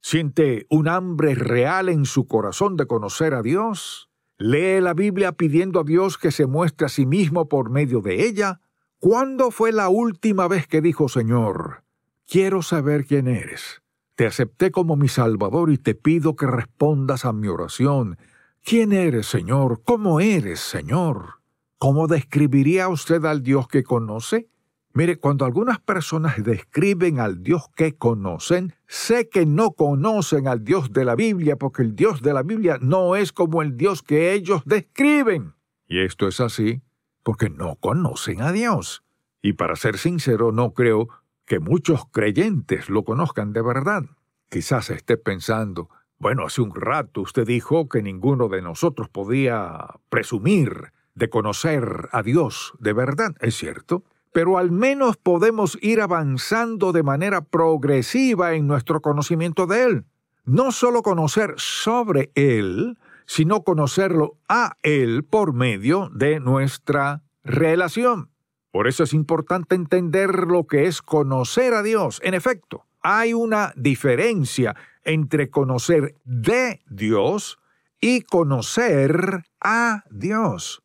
¿Siente 0.00 0.66
un 0.70 0.88
hambre 0.88 1.34
real 1.34 1.90
en 1.90 2.06
su 2.06 2.26
corazón 2.26 2.78
de 2.78 2.86
conocer 2.86 3.34
a 3.34 3.42
Dios? 3.42 4.08
¿Lee 4.38 4.80
la 4.80 4.94
Biblia 4.94 5.32
pidiendo 5.32 5.80
a 5.80 5.84
Dios 5.84 6.16
que 6.16 6.30
se 6.30 6.46
muestre 6.46 6.86
a 6.86 6.88
sí 6.88 7.04
mismo 7.04 7.50
por 7.50 7.68
medio 7.68 8.00
de 8.00 8.26
ella? 8.26 8.61
¿Cuándo 9.04 9.50
fue 9.50 9.72
la 9.72 9.88
última 9.88 10.46
vez 10.46 10.68
que 10.68 10.80
dijo, 10.80 11.08
Señor, 11.08 11.82
quiero 12.24 12.62
saber 12.62 13.04
quién 13.04 13.26
eres? 13.26 13.82
Te 14.14 14.26
acepté 14.26 14.70
como 14.70 14.94
mi 14.94 15.08
Salvador 15.08 15.72
y 15.72 15.76
te 15.76 15.96
pido 15.96 16.36
que 16.36 16.46
respondas 16.46 17.24
a 17.24 17.32
mi 17.32 17.48
oración. 17.48 18.16
¿Quién 18.62 18.92
eres, 18.92 19.26
Señor? 19.26 19.82
¿Cómo 19.84 20.20
eres, 20.20 20.60
Señor? 20.60 21.40
¿Cómo 21.78 22.06
describiría 22.06 22.88
usted 22.88 23.24
al 23.24 23.42
Dios 23.42 23.66
que 23.66 23.82
conoce? 23.82 24.46
Mire, 24.92 25.18
cuando 25.18 25.46
algunas 25.46 25.80
personas 25.80 26.36
describen 26.40 27.18
al 27.18 27.42
Dios 27.42 27.64
que 27.74 27.96
conocen, 27.96 28.72
sé 28.86 29.28
que 29.28 29.46
no 29.46 29.72
conocen 29.72 30.46
al 30.46 30.62
Dios 30.62 30.92
de 30.92 31.04
la 31.04 31.16
Biblia 31.16 31.56
porque 31.56 31.82
el 31.82 31.96
Dios 31.96 32.22
de 32.22 32.34
la 32.34 32.44
Biblia 32.44 32.78
no 32.80 33.16
es 33.16 33.32
como 33.32 33.62
el 33.62 33.76
Dios 33.76 34.00
que 34.00 34.32
ellos 34.32 34.62
describen. 34.64 35.54
Y 35.88 35.98
esto 35.98 36.28
es 36.28 36.38
así 36.38 36.82
porque 37.22 37.50
no 37.50 37.76
conocen 37.76 38.42
a 38.42 38.52
Dios. 38.52 39.02
Y 39.42 39.54
para 39.54 39.76
ser 39.76 39.98
sincero, 39.98 40.52
no 40.52 40.72
creo 40.72 41.08
que 41.46 41.58
muchos 41.58 42.06
creyentes 42.10 42.88
lo 42.88 43.04
conozcan 43.04 43.52
de 43.52 43.62
verdad. 43.62 44.04
Quizás 44.48 44.90
esté 44.90 45.16
pensando, 45.16 45.88
bueno, 46.18 46.46
hace 46.46 46.62
un 46.62 46.74
rato 46.74 47.22
usted 47.22 47.46
dijo 47.46 47.88
que 47.88 48.02
ninguno 48.02 48.48
de 48.48 48.62
nosotros 48.62 49.08
podía 49.08 49.86
presumir 50.08 50.92
de 51.14 51.28
conocer 51.28 52.08
a 52.12 52.22
Dios 52.22 52.72
de 52.78 52.92
verdad, 52.92 53.34
es 53.40 53.56
cierto, 53.56 54.04
pero 54.32 54.56
al 54.56 54.70
menos 54.70 55.16
podemos 55.16 55.76
ir 55.82 56.00
avanzando 56.00 56.92
de 56.92 57.02
manera 57.02 57.42
progresiva 57.42 58.54
en 58.54 58.66
nuestro 58.66 59.02
conocimiento 59.02 59.66
de 59.66 59.84
Él. 59.84 60.04
No 60.44 60.72
solo 60.72 61.02
conocer 61.02 61.54
sobre 61.58 62.32
Él, 62.34 62.96
sino 63.26 63.62
conocerlo 63.62 64.38
a 64.48 64.76
Él 64.82 65.24
por 65.24 65.52
medio 65.52 66.10
de 66.12 66.40
nuestra 66.40 67.22
relación. 67.44 68.30
Por 68.70 68.88
eso 68.88 69.04
es 69.04 69.12
importante 69.12 69.74
entender 69.74 70.46
lo 70.46 70.66
que 70.66 70.86
es 70.86 71.02
conocer 71.02 71.74
a 71.74 71.82
Dios. 71.82 72.20
En 72.22 72.34
efecto, 72.34 72.86
hay 73.02 73.34
una 73.34 73.72
diferencia 73.76 74.74
entre 75.04 75.50
conocer 75.50 76.14
de 76.24 76.80
Dios 76.88 77.58
y 78.00 78.22
conocer 78.22 79.44
a 79.60 80.04
Dios. 80.10 80.81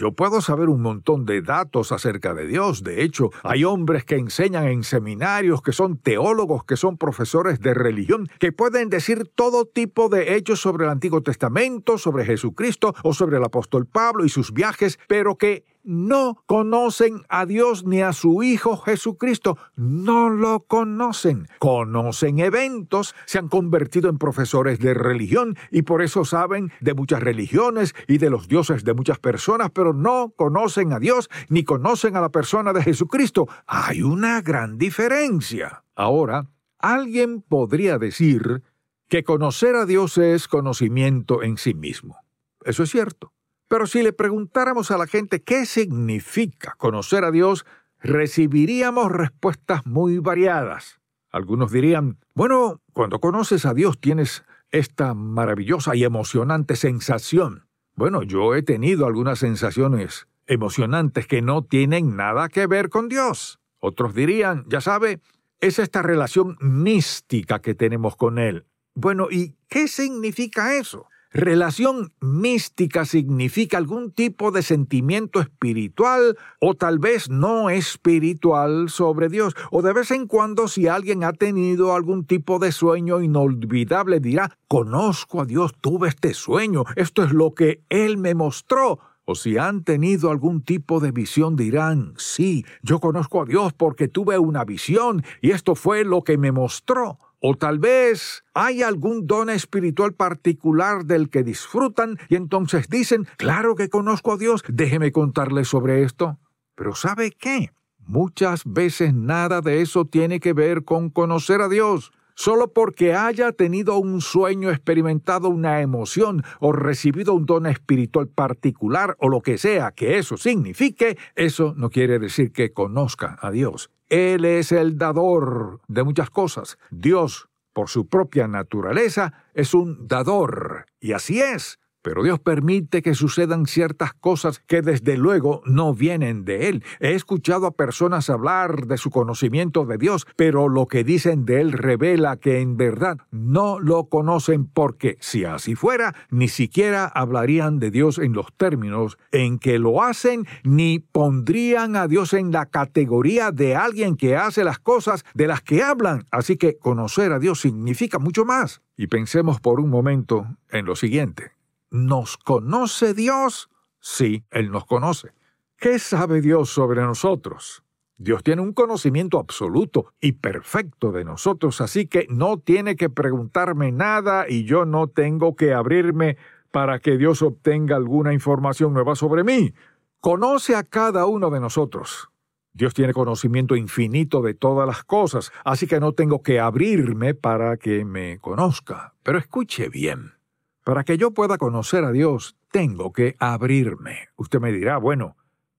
Yo 0.00 0.12
puedo 0.12 0.40
saber 0.40 0.70
un 0.70 0.80
montón 0.80 1.26
de 1.26 1.42
datos 1.42 1.92
acerca 1.92 2.32
de 2.32 2.46
Dios. 2.46 2.82
De 2.82 3.02
hecho, 3.02 3.28
hay 3.42 3.64
hombres 3.64 4.06
que 4.06 4.16
enseñan 4.16 4.66
en 4.66 4.82
seminarios, 4.82 5.60
que 5.60 5.72
son 5.72 5.98
teólogos, 5.98 6.64
que 6.64 6.78
son 6.78 6.96
profesores 6.96 7.60
de 7.60 7.74
religión, 7.74 8.26
que 8.38 8.50
pueden 8.50 8.88
decir 8.88 9.30
todo 9.34 9.66
tipo 9.66 10.08
de 10.08 10.36
hechos 10.36 10.58
sobre 10.58 10.84
el 10.84 10.90
Antiguo 10.90 11.20
Testamento, 11.22 11.98
sobre 11.98 12.24
Jesucristo 12.24 12.94
o 13.02 13.12
sobre 13.12 13.36
el 13.36 13.44
apóstol 13.44 13.84
Pablo 13.84 14.24
y 14.24 14.30
sus 14.30 14.54
viajes, 14.54 14.98
pero 15.06 15.36
que 15.36 15.66
no 15.82 16.42
conocen 16.46 17.22
a 17.28 17.46
Dios 17.46 17.84
ni 17.84 18.02
a 18.02 18.12
su 18.12 18.42
Hijo 18.42 18.76
Jesucristo. 18.76 19.58
No 19.76 20.28
lo 20.28 20.60
conocen. 20.60 21.48
Conocen 21.58 22.38
eventos, 22.38 23.14
se 23.26 23.38
han 23.38 23.48
convertido 23.48 24.08
en 24.08 24.18
profesores 24.18 24.78
de 24.78 24.94
religión 24.94 25.56
y 25.70 25.82
por 25.82 26.02
eso 26.02 26.24
saben 26.24 26.72
de 26.80 26.94
muchas 26.94 27.20
religiones 27.20 27.94
y 28.06 28.18
de 28.18 28.30
los 28.30 28.48
dioses 28.48 28.84
de 28.84 28.94
muchas 28.94 29.18
personas, 29.18 29.70
pero 29.70 29.92
no 29.92 30.32
conocen 30.36 30.92
a 30.92 30.98
Dios 30.98 31.28
ni 31.48 31.64
conocen 31.64 32.16
a 32.16 32.20
la 32.20 32.30
persona 32.30 32.72
de 32.72 32.82
Jesucristo. 32.82 33.48
Hay 33.66 34.02
una 34.02 34.42
gran 34.42 34.78
diferencia. 34.78 35.84
Ahora, 35.94 36.46
alguien 36.78 37.42
podría 37.42 37.98
decir 37.98 38.62
que 39.08 39.24
conocer 39.24 39.74
a 39.74 39.86
Dios 39.86 40.18
es 40.18 40.46
conocimiento 40.48 41.42
en 41.42 41.58
sí 41.58 41.74
mismo. 41.74 42.16
Eso 42.64 42.82
es 42.82 42.90
cierto. 42.90 43.32
Pero 43.70 43.86
si 43.86 44.02
le 44.02 44.12
preguntáramos 44.12 44.90
a 44.90 44.98
la 44.98 45.06
gente 45.06 45.44
qué 45.44 45.64
significa 45.64 46.74
conocer 46.76 47.24
a 47.24 47.30
Dios, 47.30 47.64
recibiríamos 48.00 49.12
respuestas 49.12 49.86
muy 49.86 50.18
variadas. 50.18 51.00
Algunos 51.30 51.70
dirían, 51.70 52.18
bueno, 52.34 52.82
cuando 52.92 53.20
conoces 53.20 53.66
a 53.66 53.72
Dios 53.72 54.00
tienes 54.00 54.42
esta 54.72 55.14
maravillosa 55.14 55.94
y 55.94 56.02
emocionante 56.02 56.74
sensación. 56.74 57.68
Bueno, 57.94 58.24
yo 58.24 58.56
he 58.56 58.64
tenido 58.64 59.06
algunas 59.06 59.38
sensaciones 59.38 60.26
emocionantes 60.48 61.28
que 61.28 61.40
no 61.40 61.62
tienen 61.62 62.16
nada 62.16 62.48
que 62.48 62.66
ver 62.66 62.88
con 62.88 63.08
Dios. 63.08 63.60
Otros 63.78 64.16
dirían, 64.16 64.64
ya 64.66 64.80
sabe, 64.80 65.20
es 65.60 65.78
esta 65.78 66.02
relación 66.02 66.56
mística 66.60 67.60
que 67.60 67.76
tenemos 67.76 68.16
con 68.16 68.40
Él. 68.40 68.66
Bueno, 68.94 69.28
¿y 69.30 69.54
qué 69.68 69.86
significa 69.86 70.74
eso? 70.74 71.06
Relación 71.32 72.12
mística 72.20 73.04
significa 73.04 73.78
algún 73.78 74.10
tipo 74.10 74.50
de 74.50 74.62
sentimiento 74.62 75.40
espiritual 75.40 76.36
o 76.60 76.74
tal 76.74 76.98
vez 76.98 77.30
no 77.30 77.70
espiritual 77.70 78.90
sobre 78.90 79.28
Dios. 79.28 79.54
O 79.70 79.80
de 79.80 79.92
vez 79.92 80.10
en 80.10 80.26
cuando 80.26 80.66
si 80.66 80.88
alguien 80.88 81.22
ha 81.22 81.32
tenido 81.32 81.94
algún 81.94 82.24
tipo 82.24 82.58
de 82.58 82.72
sueño 82.72 83.20
inolvidable 83.20 84.18
dirá, 84.18 84.58
conozco 84.66 85.40
a 85.40 85.44
Dios, 85.44 85.72
tuve 85.80 86.08
este 86.08 86.34
sueño, 86.34 86.82
esto 86.96 87.22
es 87.22 87.30
lo 87.32 87.54
que 87.54 87.84
Él 87.90 88.18
me 88.18 88.34
mostró. 88.34 88.98
O 89.24 89.36
si 89.36 89.56
han 89.56 89.84
tenido 89.84 90.32
algún 90.32 90.62
tipo 90.62 90.98
de 90.98 91.12
visión 91.12 91.54
dirán, 91.54 92.14
sí, 92.16 92.66
yo 92.82 92.98
conozco 92.98 93.42
a 93.42 93.44
Dios 93.44 93.72
porque 93.72 94.08
tuve 94.08 94.36
una 94.38 94.64
visión 94.64 95.22
y 95.40 95.52
esto 95.52 95.76
fue 95.76 96.04
lo 96.04 96.24
que 96.24 96.38
me 96.38 96.50
mostró. 96.50 97.20
O 97.42 97.54
tal 97.54 97.78
vez 97.78 98.44
hay 98.52 98.82
algún 98.82 99.26
don 99.26 99.48
espiritual 99.48 100.12
particular 100.12 101.06
del 101.06 101.30
que 101.30 101.42
disfrutan 101.42 102.18
y 102.28 102.36
entonces 102.36 102.88
dicen, 102.90 103.26
claro 103.38 103.74
que 103.76 103.88
conozco 103.88 104.32
a 104.32 104.36
Dios, 104.36 104.62
déjeme 104.68 105.10
contarle 105.10 105.64
sobre 105.64 106.02
esto. 106.02 106.38
Pero 106.74 106.94
¿sabe 106.94 107.30
qué? 107.30 107.70
Muchas 107.98 108.62
veces 108.66 109.14
nada 109.14 109.62
de 109.62 109.80
eso 109.80 110.04
tiene 110.04 110.38
que 110.38 110.52
ver 110.52 110.84
con 110.84 111.08
conocer 111.08 111.62
a 111.62 111.68
Dios. 111.68 112.12
Solo 112.34 112.72
porque 112.72 113.14
haya 113.14 113.52
tenido 113.52 113.96
un 113.98 114.20
sueño, 114.20 114.70
experimentado 114.70 115.48
una 115.48 115.80
emoción 115.80 116.42
o 116.58 116.72
recibido 116.72 117.32
un 117.34 117.46
don 117.46 117.66
espiritual 117.66 118.28
particular 118.28 119.16
o 119.18 119.28
lo 119.28 119.40
que 119.40 119.58
sea 119.58 119.92
que 119.92 120.18
eso 120.18 120.36
signifique, 120.36 121.16
eso 121.36 121.74
no 121.76 121.88
quiere 121.88 122.18
decir 122.18 122.52
que 122.52 122.72
conozca 122.72 123.38
a 123.40 123.50
Dios. 123.50 123.90
Él 124.10 124.44
es 124.44 124.72
el 124.72 124.98
dador 124.98 125.80
de 125.88 126.02
muchas 126.02 126.30
cosas. 126.30 126.78
Dios, 126.90 127.48
por 127.72 127.88
su 127.88 128.08
propia 128.08 128.48
naturaleza, 128.48 129.32
es 129.54 129.72
un 129.72 130.08
dador. 130.08 130.86
Y 131.00 131.12
así 131.12 131.40
es. 131.40 131.78
Pero 132.02 132.22
Dios 132.22 132.40
permite 132.40 133.02
que 133.02 133.14
sucedan 133.14 133.66
ciertas 133.66 134.14
cosas 134.14 134.62
que 134.66 134.80
desde 134.80 135.16
luego 135.16 135.62
no 135.66 135.94
vienen 135.94 136.44
de 136.44 136.68
Él. 136.68 136.84
He 136.98 137.14
escuchado 137.14 137.66
a 137.66 137.72
personas 137.72 138.30
hablar 138.30 138.86
de 138.86 138.96
su 138.96 139.10
conocimiento 139.10 139.84
de 139.84 139.98
Dios, 139.98 140.26
pero 140.36 140.68
lo 140.68 140.86
que 140.86 141.04
dicen 141.04 141.44
de 141.44 141.60
Él 141.60 141.72
revela 141.72 142.36
que 142.36 142.60
en 142.60 142.76
verdad 142.76 143.18
no 143.30 143.78
lo 143.80 144.08
conocen 144.08 144.66
porque 144.66 145.18
si 145.20 145.44
así 145.44 145.74
fuera, 145.74 146.14
ni 146.30 146.48
siquiera 146.48 147.06
hablarían 147.06 147.78
de 147.78 147.90
Dios 147.90 148.18
en 148.18 148.32
los 148.32 148.46
términos 148.56 149.18
en 149.32 149.58
que 149.58 149.78
lo 149.78 150.02
hacen, 150.02 150.46
ni 150.64 151.00
pondrían 151.00 151.96
a 151.96 152.08
Dios 152.08 152.32
en 152.32 152.50
la 152.50 152.66
categoría 152.66 153.52
de 153.52 153.76
alguien 153.76 154.16
que 154.16 154.36
hace 154.36 154.64
las 154.64 154.78
cosas 154.78 155.24
de 155.34 155.46
las 155.46 155.60
que 155.60 155.82
hablan. 155.82 156.26
Así 156.30 156.56
que 156.56 156.78
conocer 156.78 157.32
a 157.32 157.38
Dios 157.38 157.60
significa 157.60 158.18
mucho 158.18 158.44
más. 158.44 158.82
Y 158.96 159.06
pensemos 159.06 159.60
por 159.60 159.80
un 159.80 159.90
momento 159.90 160.46
en 160.70 160.84
lo 160.86 160.96
siguiente. 160.96 161.59
¿Nos 161.90 162.36
conoce 162.36 163.14
Dios? 163.14 163.68
Sí, 163.98 164.44
Él 164.50 164.70
nos 164.70 164.86
conoce. 164.86 165.32
¿Qué 165.76 165.98
sabe 165.98 166.40
Dios 166.40 166.70
sobre 166.70 167.02
nosotros? 167.02 167.82
Dios 168.16 168.42
tiene 168.42 168.62
un 168.62 168.74
conocimiento 168.74 169.38
absoluto 169.38 170.12
y 170.20 170.32
perfecto 170.32 171.10
de 171.10 171.24
nosotros, 171.24 171.80
así 171.80 172.06
que 172.06 172.26
no 172.28 172.58
tiene 172.58 172.94
que 172.94 173.08
preguntarme 173.08 173.92
nada 173.92 174.44
y 174.48 174.64
yo 174.64 174.84
no 174.84 175.08
tengo 175.08 175.56
que 175.56 175.72
abrirme 175.72 176.36
para 176.70 176.98
que 176.98 177.16
Dios 177.16 177.42
obtenga 177.42 177.96
alguna 177.96 178.32
información 178.34 178.92
nueva 178.92 179.16
sobre 179.16 179.42
mí. 179.42 179.72
Conoce 180.20 180.76
a 180.76 180.84
cada 180.84 181.24
uno 181.26 181.50
de 181.50 181.60
nosotros. 181.60 182.28
Dios 182.72 182.94
tiene 182.94 183.14
conocimiento 183.14 183.74
infinito 183.74 184.42
de 184.42 184.54
todas 184.54 184.86
las 184.86 185.02
cosas, 185.02 185.50
así 185.64 185.86
que 185.86 185.98
no 185.98 186.12
tengo 186.12 186.42
que 186.42 186.60
abrirme 186.60 187.34
para 187.34 187.78
que 187.78 188.04
me 188.04 188.38
conozca. 188.38 189.14
Pero 189.22 189.38
escuche 189.38 189.88
bien. 189.88 190.39
Para 190.84 191.04
que 191.04 191.18
yo 191.18 191.32
pueda 191.32 191.58
conocer 191.58 192.04
a 192.04 192.12
Dios, 192.12 192.56
tengo 192.70 193.12
que 193.12 193.36
abrirme. 193.38 194.28
Usted 194.36 194.60
me 194.60 194.72
dirá, 194.72 194.96
bueno, 194.96 195.36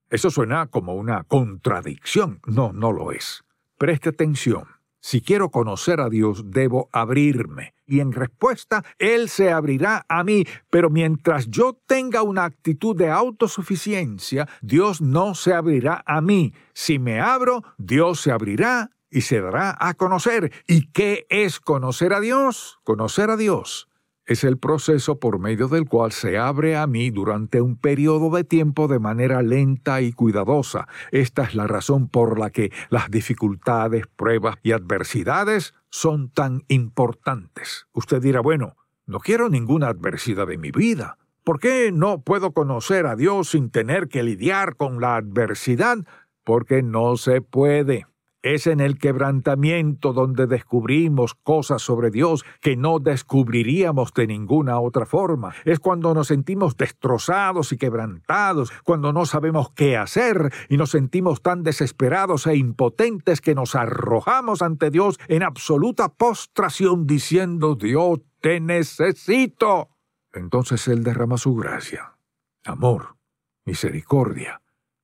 eso 0.10 0.30
suena 0.30 0.68
como 0.68 0.94
una 0.94 1.24
contradicción. 1.24 2.40
No, 2.46 2.72
no 2.72 2.92
lo 2.92 3.12
es. 3.12 3.44
Preste 3.78 4.10
atención. 4.10 4.66
Si 5.00 5.22
quiero 5.22 5.50
conocer 5.50 6.00
a 6.00 6.10
Dios, 6.10 6.52
debo 6.52 6.88
abrirme. 6.92 7.74
Y 7.88 8.02
en 8.02 8.12
respuesta, 8.12 8.84
Él 9.00 9.30
se 9.30 9.52
abrirá 9.52 10.06
a 10.08 10.24
mí. 10.24 10.46
Pero 10.70 10.92
mientras 10.92 11.50
yo 11.50 11.80
tenga 11.88 12.22
una 12.22 12.46
actitud 12.46 12.96
de 12.96 13.10
autosuficiencia, 13.10 14.48
Dios 14.62 15.02
no 15.02 15.34
se 15.34 15.56
abrirá 15.56 16.04
a 16.06 16.22
mí. 16.22 16.54
Si 16.74 17.00
me 17.00 17.20
abro, 17.20 17.64
Dios 17.80 18.22
se 18.22 18.32
abrirá 18.32 18.92
y 19.10 19.22
se 19.22 19.42
dará 19.42 19.76
a 19.80 19.96
conocer. 19.96 20.52
¿Y 20.68 20.92
qué 20.92 21.26
es 21.30 21.60
conocer 21.60 22.14
a 22.14 22.20
Dios? 22.20 22.80
Conocer 22.84 23.32
a 23.32 23.38
Dios 23.38 23.88
es 24.32 24.44
el 24.44 24.58
proceso 24.58 25.20
por 25.20 25.40
medio 25.40 25.68
del 25.68 25.88
cual 25.88 26.12
se 26.12 26.38
abre 26.38 26.78
a 26.78 26.88
mí 26.88 27.10
durante 27.10 27.60
un 27.60 27.76
periodo 27.76 28.30
de 28.36 28.44
tiempo 28.44 28.88
de 28.88 29.00
manera 29.00 29.42
lenta 29.42 30.02
y 30.02 30.14
cuidadosa. 30.14 30.88
Esta 31.12 31.44
es 31.44 31.54
la 31.54 31.68
razón 31.68 32.08
por 32.08 32.40
la 32.40 32.50
que 32.50 32.72
las 32.90 33.12
dificultades, 33.12 34.08
pruebas 34.08 34.56
y 34.64 34.72
adversidades 34.72 35.74
son 35.90 36.30
tan 36.30 36.64
importantes. 36.70 37.88
Usted 37.92 38.22
dirá, 38.22 38.40
bueno, 38.40 38.76
no 39.06 39.20
quiero 39.20 39.50
ninguna 39.50 39.88
adversidad 39.88 40.50
en 40.50 40.62
mi 40.62 40.72
vida. 40.72 41.18
¿Por 41.44 41.60
qué 41.60 41.92
no 41.92 42.22
puedo 42.22 42.52
conocer 42.52 43.08
a 43.08 43.16
Dios 43.16 43.50
sin 43.50 43.72
tener 43.72 44.08
que 44.08 44.24
lidiar 44.24 44.78
con 44.78 45.02
la 45.02 45.18
adversidad? 45.18 45.98
Porque 46.44 46.84
no 46.84 47.18
se 47.18 47.42
puede. 47.42 48.06
Es 48.44 48.66
en 48.66 48.80
el 48.80 48.98
quebrantamiento 48.98 50.14
donde 50.14 50.48
descubrimos 50.48 51.36
cosas 51.36 51.84
sobre 51.84 52.10
Dios 52.10 52.44
que 52.60 52.76
no 52.76 52.98
descubriríamos 52.98 54.14
de 54.16 54.26
ninguna 54.26 54.80
otra 54.80 55.06
forma. 55.06 55.54
Es 55.64 55.80
cuando 55.80 56.16
nos 56.16 56.28
sentimos 56.28 56.76
destrozados 56.76 57.72
y 57.72 57.78
quebrantados, 57.78 58.72
cuando 58.84 59.14
no 59.14 59.28
sabemos 59.28 59.72
qué 59.76 59.96
hacer 59.96 60.52
y 60.70 60.78
nos 60.78 60.90
sentimos 60.90 61.44
tan 61.44 61.62
desesperados 61.62 62.48
e 62.48 62.56
impotentes 62.56 63.42
que 63.42 63.54
nos 63.54 63.76
arrojamos 63.76 64.64
ante 64.64 64.90
Dios 64.90 65.20
en 65.28 65.44
absoluta 65.44 66.10
postración 66.10 67.06
diciendo, 67.06 67.76
Dios, 67.76 68.22
te 68.40 68.60
necesito. 68.60 69.90
Entonces 70.34 70.88
Él 70.88 71.04
derrama 71.04 71.38
su 71.38 71.56
gracia, 71.56 72.18
amor, 72.64 73.18
misericordia 73.66 74.62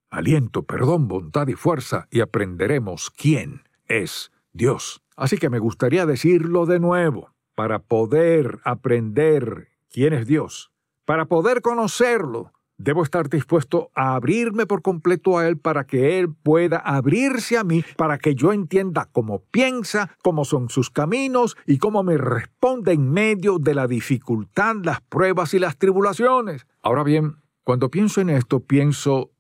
aliento, 0.10 0.63
perdón, 0.63 1.08
bondad 1.08 1.48
y 1.48 1.54
fuerza, 1.54 2.08
y 2.12 2.22
aprenderemos 2.22 3.10
quién 3.12 3.63
es 3.88 4.32
Dios. 4.54 5.02
Así 5.15 5.38
que 5.38 5.50
me 5.50 5.60
gustaría 5.60 6.06
decirlo 6.06 6.65
de 6.65 6.80
nuevo, 6.80 7.34
para 7.56 7.80
poder 7.80 8.60
aprender 8.63 9.70
quién 9.89 10.13
es 10.13 10.28
Dios, 10.28 10.72
para 11.06 11.26
poder 11.26 11.62
conocerlo, 11.62 12.52
Debo 12.80 13.02
estar 13.02 13.28
dispuesto 13.28 13.89
a 13.96 14.13
abrirme 14.13 14.67
por 14.67 14.84
completo 14.84 15.39
a 15.39 15.48
Él 15.48 15.58
para 15.58 15.88
que 15.88 16.20
Él 16.20 16.32
pueda 16.32 16.78
abrirse 16.78 17.58
a 17.58 17.63
mí, 17.63 17.84
para 17.98 18.20
que 18.20 18.36
yo 18.36 18.54
entienda 18.54 19.10
cómo 19.12 19.41
piensa, 19.50 20.15
cómo 20.22 20.46
son 20.46 20.70
sus 20.70 20.91
caminos 20.91 21.58
y 21.65 21.80
cómo 21.80 22.04
me 22.04 22.17
responde 22.17 22.93
en 22.93 23.10
medio 23.12 23.58
de 23.58 23.74
la 23.74 23.88
dificultad, 23.88 24.76
las 24.84 25.02
pruebas 25.02 25.56
y 25.56 25.60
las 25.60 25.78
tribulaciones. 25.78 26.67
Ahora 26.84 27.04
bien, 27.04 27.38
cuando 27.63 27.89
pienso 27.89 28.22
en 28.22 28.30
esto, 28.30 28.60
pienso 28.60 29.32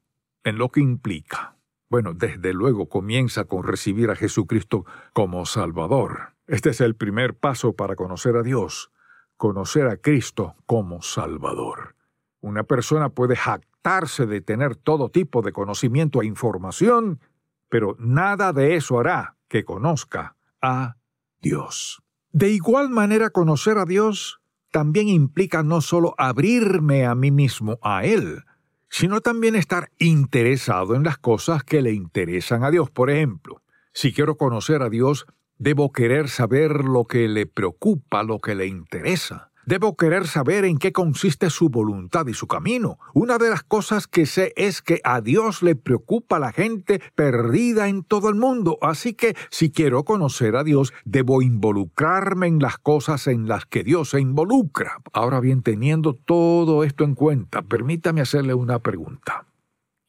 en 0.47 0.57
lo 0.57 0.69
que 0.69 0.79
implica. 0.79 1.57
Bueno, 1.89 2.13
desde 2.13 2.53
luego 2.53 2.87
comienza 2.87 3.45
con 3.45 3.63
recibir 3.63 4.09
a 4.09 4.15
Jesucristo 4.15 4.85
como 5.11 5.45
Salvador. 5.45 6.35
Este 6.47 6.69
es 6.69 6.79
el 6.79 6.95
primer 6.95 7.37
paso 7.37 7.73
para 7.73 7.97
conocer 7.97 8.37
a 8.37 8.43
Dios, 8.43 8.91
conocer 9.35 9.87
a 9.87 9.97
Cristo 9.97 10.55
como 10.65 11.01
Salvador. 11.01 11.95
Una 12.39 12.63
persona 12.63 13.09
puede 13.09 13.35
jactarse 13.35 14.25
de 14.25 14.39
tener 14.39 14.77
todo 14.77 15.09
tipo 15.09 15.41
de 15.41 15.51
conocimiento 15.51 16.21
e 16.21 16.25
información, 16.25 17.19
pero 17.67 17.97
nada 17.99 18.53
de 18.53 18.75
eso 18.75 18.99
hará 18.99 19.35
que 19.49 19.65
conozca 19.65 20.37
a 20.61 20.95
Dios. 21.41 22.01
De 22.31 22.51
igual 22.51 22.89
manera, 22.89 23.31
conocer 23.31 23.77
a 23.77 23.85
Dios 23.85 24.39
también 24.71 25.09
implica 25.09 25.61
no 25.61 25.81
solo 25.81 26.15
abrirme 26.17 27.05
a 27.05 27.15
mí 27.15 27.31
mismo 27.31 27.79
a 27.81 28.05
Él, 28.05 28.43
sino 28.89 29.21
también 29.21 29.55
estar 29.55 29.89
interesado 29.97 30.95
en 30.95 31.03
las 31.03 31.17
cosas 31.17 31.63
que 31.63 31.81
le 31.81 31.93
interesan 31.93 32.63
a 32.63 32.71
Dios. 32.71 32.89
Por 32.89 33.09
ejemplo, 33.09 33.61
si 33.93 34.13
quiero 34.13 34.37
conocer 34.37 34.81
a 34.81 34.89
Dios, 34.89 35.25
debo 35.57 35.91
querer 35.91 36.29
saber 36.29 36.83
lo 36.83 37.05
que 37.05 37.27
le 37.27 37.45
preocupa, 37.45 38.23
lo 38.23 38.39
que 38.39 38.55
le 38.55 38.67
interesa. 38.67 39.51
Debo 39.67 39.97
querer 39.97 40.27
saber 40.27 40.63
en 40.63 40.77
qué 40.77 40.93
consiste 40.93 41.49
su 41.49 41.67
voluntad 41.67 42.25
y 42.27 42.33
su 42.33 42.47
camino. 42.47 42.99
Una 43.13 43.37
de 43.37 43.49
las 43.49 43.63
cosas 43.63 44.07
que 44.07 44.25
sé 44.25 44.53
es 44.55 44.81
que 44.81 45.01
a 45.03 45.19
Dios 45.19 45.61
le 45.61 45.75
preocupa 45.75 46.39
la 46.39 46.53
gente 46.53 47.01
perdida 47.15 47.89
en 47.89 48.05
todo 48.05 48.29
el 48.29 48.35
mundo, 48.35 48.77
así 48.81 49.13
que 49.13 49.35
si 49.49 49.69
quiero 49.69 50.05
conocer 50.05 50.55
a 50.55 50.63
Dios, 50.63 50.93
debo 51.03 51.41
involucrarme 51.41 52.47
en 52.47 52.59
las 52.59 52.77
cosas 52.77 53.27
en 53.27 53.49
las 53.49 53.65
que 53.65 53.83
Dios 53.83 54.11
se 54.11 54.21
involucra. 54.21 55.01
Ahora 55.11 55.41
bien, 55.41 55.63
teniendo 55.63 56.13
todo 56.13 56.85
esto 56.85 57.03
en 57.03 57.15
cuenta, 57.15 57.61
permítame 57.61 58.21
hacerle 58.21 58.53
una 58.53 58.79
pregunta. 58.79 59.47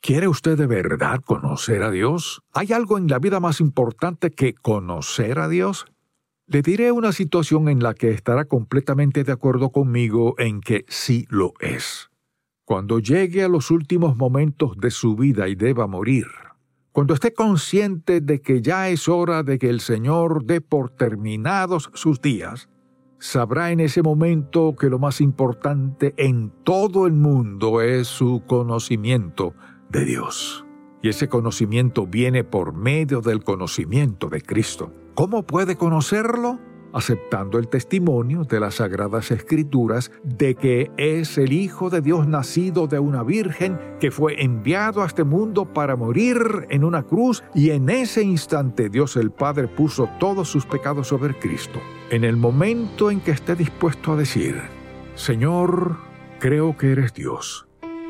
¿Quiere 0.01 0.29
usted 0.29 0.57
de 0.57 0.69
verdad 0.69 1.21
conocer 1.25 1.83
a 1.83 1.91
Dios? 1.91 2.43
¿Hay 2.53 2.73
algo 2.73 2.97
en 2.97 3.09
la 3.09 3.19
vida 3.19 3.41
más 3.41 3.61
importante 3.61 4.31
que 4.31 4.55
conocer 4.55 5.41
a 5.41 5.49
Dios? 5.49 5.87
Le 6.51 6.63
diré 6.63 6.93
una 6.93 7.13
situación 7.13 7.69
en 7.69 7.83
la 7.83 7.93
que 7.93 8.11
estará 8.11 8.47
completamente 8.47 9.23
de 9.23 9.33
acuerdo 9.33 9.69
conmigo 9.69 10.35
en 10.39 10.63
que 10.63 10.87
sí 10.89 11.27
lo 11.29 11.53
es. 11.61 12.09
Cuando 12.65 13.01
llegue 13.01 13.45
a 13.45 13.49
los 13.49 13.71
últimos 13.71 14.17
momentos 14.17 14.75
de 14.79 14.91
su 14.91 15.15
vida 15.15 15.49
y 15.49 15.57
deba 15.57 15.87
morir, 15.87 16.25
cuando 16.91 17.13
esté 17.13 17.35
consciente 17.35 18.23
de 18.23 18.41
que 18.41 18.63
ya 18.63 18.89
es 18.89 19.11
hora 19.11 19.43
de 19.43 19.59
que 19.59 19.69
el 19.69 19.81
Señor 19.81 20.47
dé 20.47 20.63
por 20.63 20.89
terminados 20.89 21.91
sus 21.93 22.23
días, 22.23 22.71
sabrá 23.19 23.71
en 23.71 23.81
ese 23.81 24.01
momento 24.01 24.75
que 24.75 24.89
lo 24.89 24.99
más 24.99 25.21
importante 25.21 26.15
en 26.17 26.51
todo 26.65 27.07
el 27.07 27.13
mundo 27.13 27.83
es 27.83 28.09
su 28.09 28.43
conocimiento 28.47 29.53
de 29.91 30.07
Dios. 30.07 30.65
Y 31.03 31.11
ese 31.11 31.29
conocimiento 31.29 32.07
viene 32.07 32.43
por 32.43 32.73
medio 32.73 33.21
del 33.21 33.45
conocimiento 33.45 34.31
de 34.31 34.41
Cristo. 34.41 34.95
¿Cómo 35.19 35.43
puede 35.43 35.75
conocerlo? 35.75 36.61
aceptando 36.93 37.59
el 37.59 37.67
testimonio 37.67 38.45
de 38.45 38.61
las 38.61 38.77
Sagradas 38.77 39.33
Escrituras 39.33 40.13
de 40.23 40.55
que 40.55 40.93
es 40.97 41.37
el 41.39 41.53
Hijo 41.53 41.91
de 41.91 42.01
Dios 42.01 42.29
nacido 42.29 42.87
de 42.87 43.01
una 43.01 43.25
virgen 43.25 43.79
que 43.99 44.13
fue 44.13 44.41
enviado 44.43 45.03
a 45.03 45.07
este 45.07 45.25
mundo 45.25 45.67
para 45.73 45.97
morir 45.97 46.39
en 46.71 46.85
una 46.85 47.03
cruz 47.03 47.43
y 47.53 47.71
en 47.71 47.91
ese 47.91 48.23
instante 48.23 48.91
Dios 48.91 49.17
el 49.17 49.33
Padre 49.33 49.67
puso 49.67 50.09
todos 50.21 50.49
sus 50.49 50.65
pecados 50.65 51.09
sobre 51.09 51.37
Cristo. 51.37 51.81
En 52.11 52.23
el 52.23 52.37
momento 52.37 53.11
en 53.11 53.21
que 53.21 53.33
esté 53.33 53.57
dispuesto 53.57 54.13
a 54.13 54.17
decir, 54.17 54.63
Señor, 55.17 55.97
creo 56.39 56.77
que 56.77 56.93
eres 56.93 57.13
Dios, 57.13 57.67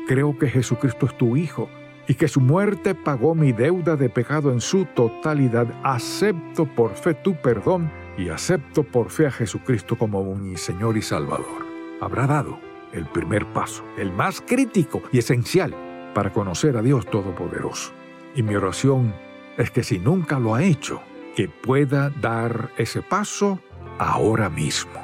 creo 0.07 0.37
que 0.37 0.47
Jesucristo 0.47 1.07
es 1.07 1.17
tu 1.17 1.35
Hijo, 1.35 1.69
y 2.09 2.15
que 2.15 2.27
su 2.27 2.41
muerte 2.41 2.95
pagó 2.95 3.35
mi 3.35 3.51
deuda 3.51 3.95
de 3.95 4.09
pecado 4.09 4.51
en 4.51 4.61
su 4.61 4.85
totalidad, 4.85 5.67
acepto 5.83 6.65
por 6.65 6.95
fe 6.95 7.13
tu 7.13 7.35
perdón 7.35 7.91
y 8.17 8.29
acepto 8.29 8.81
por 8.81 9.11
fe 9.11 9.27
a 9.27 9.31
Jesucristo 9.31 9.95
como 9.95 10.23
mi 10.33 10.57
Señor 10.57 10.97
y 10.97 11.03
Salvador. 11.03 11.67
Habrá 12.01 12.25
dado 12.25 12.57
el 12.93 13.05
primer 13.05 13.45
paso, 13.53 13.83
el 13.95 14.11
más 14.11 14.41
crítico 14.41 15.03
y 15.11 15.19
esencial 15.19 15.75
para 16.15 16.33
conocer 16.33 16.77
a 16.77 16.81
Dios 16.81 17.05
Todopoderoso. 17.05 17.91
Y 18.35 18.41
mi 18.41 18.55
oración 18.55 19.13
es 19.59 19.69
que 19.69 19.83
si 19.83 19.99
nunca 19.99 20.39
lo 20.39 20.55
ha 20.55 20.63
hecho, 20.63 21.01
que 21.35 21.47
pueda 21.47 22.09
dar 22.09 22.71
ese 22.79 23.03
paso 23.03 23.59
ahora 23.99 24.49
mismo. 24.49 24.99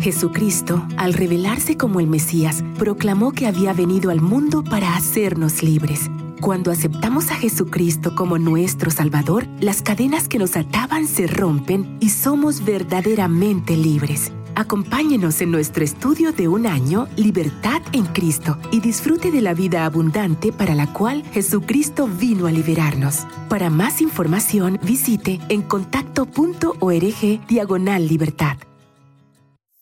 Jesucristo, 0.00 0.86
al 0.96 1.12
revelarse 1.12 1.76
como 1.76 1.98
el 1.98 2.06
Mesías, 2.06 2.62
proclamó 2.78 3.32
que 3.32 3.48
había 3.48 3.72
venido 3.72 4.12
al 4.12 4.20
mundo 4.20 4.62
para 4.62 4.94
hacernos 4.94 5.64
libres 5.64 6.08
cuando 6.40 6.70
aceptamos 6.70 7.30
a 7.30 7.34
Jesucristo 7.34 8.14
como 8.14 8.38
nuestro 8.38 8.90
Salvador, 8.90 9.46
las 9.60 9.82
cadenas 9.82 10.28
que 10.28 10.38
nos 10.38 10.56
ataban 10.56 11.06
se 11.06 11.26
rompen 11.26 11.96
y 12.00 12.10
somos 12.10 12.64
verdaderamente 12.64 13.76
libres. 13.76 14.32
Acompáñenos 14.54 15.40
en 15.40 15.52
nuestro 15.52 15.84
estudio 15.84 16.32
de 16.32 16.48
un 16.48 16.66
año, 16.66 17.06
Libertad 17.16 17.80
en 17.92 18.06
Cristo, 18.06 18.58
y 18.72 18.80
disfrute 18.80 19.30
de 19.30 19.40
la 19.40 19.54
vida 19.54 19.84
abundante 19.84 20.50
para 20.50 20.74
la 20.74 20.92
cual 20.92 21.22
Jesucristo 21.32 22.08
vino 22.08 22.46
a 22.46 22.50
liberarnos. 22.50 23.24
Para 23.48 23.70
más 23.70 24.00
información, 24.00 24.80
visite 24.82 25.38
en 25.48 25.62
contacto.org 25.62 27.46
diagonal 27.46 28.08
libertad. 28.08 28.56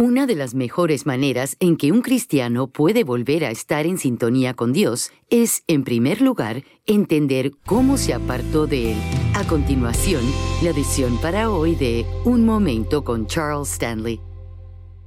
Una 0.00 0.26
de 0.26 0.34
las 0.34 0.54
mejores 0.54 1.04
maneras 1.04 1.58
en 1.60 1.76
que 1.76 1.92
un 1.92 2.00
cristiano 2.00 2.68
puede 2.68 3.04
volver 3.04 3.44
a 3.44 3.50
estar 3.50 3.84
en 3.84 3.98
sintonía 3.98 4.54
con 4.54 4.72
Dios 4.72 5.12
es, 5.28 5.62
en 5.66 5.84
primer 5.84 6.22
lugar, 6.22 6.64
entender 6.86 7.50
cómo 7.66 7.98
se 7.98 8.14
apartó 8.14 8.66
de 8.66 8.92
Él. 8.92 8.98
A 9.34 9.46
continuación, 9.46 10.22
la 10.62 10.70
edición 10.70 11.20
para 11.20 11.50
hoy 11.50 11.74
de 11.74 12.06
Un 12.24 12.46
Momento 12.46 13.04
con 13.04 13.26
Charles 13.26 13.72
Stanley. 13.72 14.22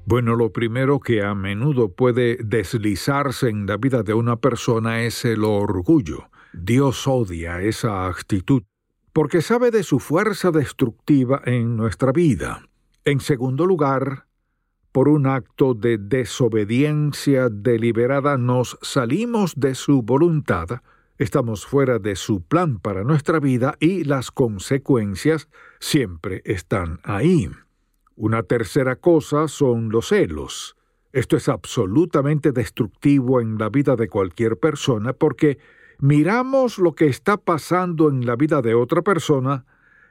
Bueno, 0.05 0.35
lo 0.35 0.51
primero 0.51 0.99
que 0.99 1.23
a 1.23 1.33
menudo 1.33 1.91
puede 1.91 2.37
deslizarse 2.43 3.49
en 3.49 3.65
la 3.65 3.77
vida 3.77 4.03
de 4.03 4.13
una 4.13 4.35
persona 4.35 5.01
es 5.01 5.25
el 5.25 5.43
orgullo. 5.43 6.29
Dios 6.53 7.07
odia 7.07 7.59
esa 7.61 8.05
actitud 8.05 8.61
porque 9.11 9.41
sabe 9.41 9.71
de 9.71 9.81
su 9.81 9.97
fuerza 9.97 10.51
destructiva 10.51 11.41
en 11.45 11.77
nuestra 11.77 12.11
vida. 12.11 12.69
En 13.05 13.21
segundo 13.21 13.65
lugar, 13.65 14.27
por 14.93 15.09
un 15.09 15.25
acto 15.25 15.73
de 15.73 15.97
desobediencia 15.97 17.49
deliberada 17.49 18.37
nos 18.37 18.77
salimos 18.83 19.55
de 19.55 19.73
su 19.73 20.03
voluntad, 20.03 20.67
estamos 21.17 21.65
fuera 21.65 21.97
de 21.97 22.15
su 22.15 22.43
plan 22.43 22.77
para 22.79 23.03
nuestra 23.03 23.39
vida 23.39 23.75
y 23.79 24.03
las 24.03 24.29
consecuencias 24.29 25.49
siempre 25.79 26.43
están 26.45 26.99
ahí. 27.03 27.49
Una 28.15 28.43
tercera 28.43 28.95
cosa 28.95 29.47
son 29.47 29.89
los 29.89 30.09
celos. 30.09 30.77
Esto 31.11 31.37
es 31.37 31.49
absolutamente 31.49 32.51
destructivo 32.51 33.41
en 33.41 33.57
la 33.57 33.69
vida 33.69 33.95
de 33.95 34.07
cualquier 34.07 34.57
persona 34.57 35.13
porque 35.13 35.57
miramos 35.97 36.77
lo 36.77 36.93
que 36.93 37.07
está 37.07 37.37
pasando 37.37 38.09
en 38.09 38.27
la 38.27 38.35
vida 38.35 38.61
de 38.61 38.75
otra 38.75 39.01
persona 39.01 39.65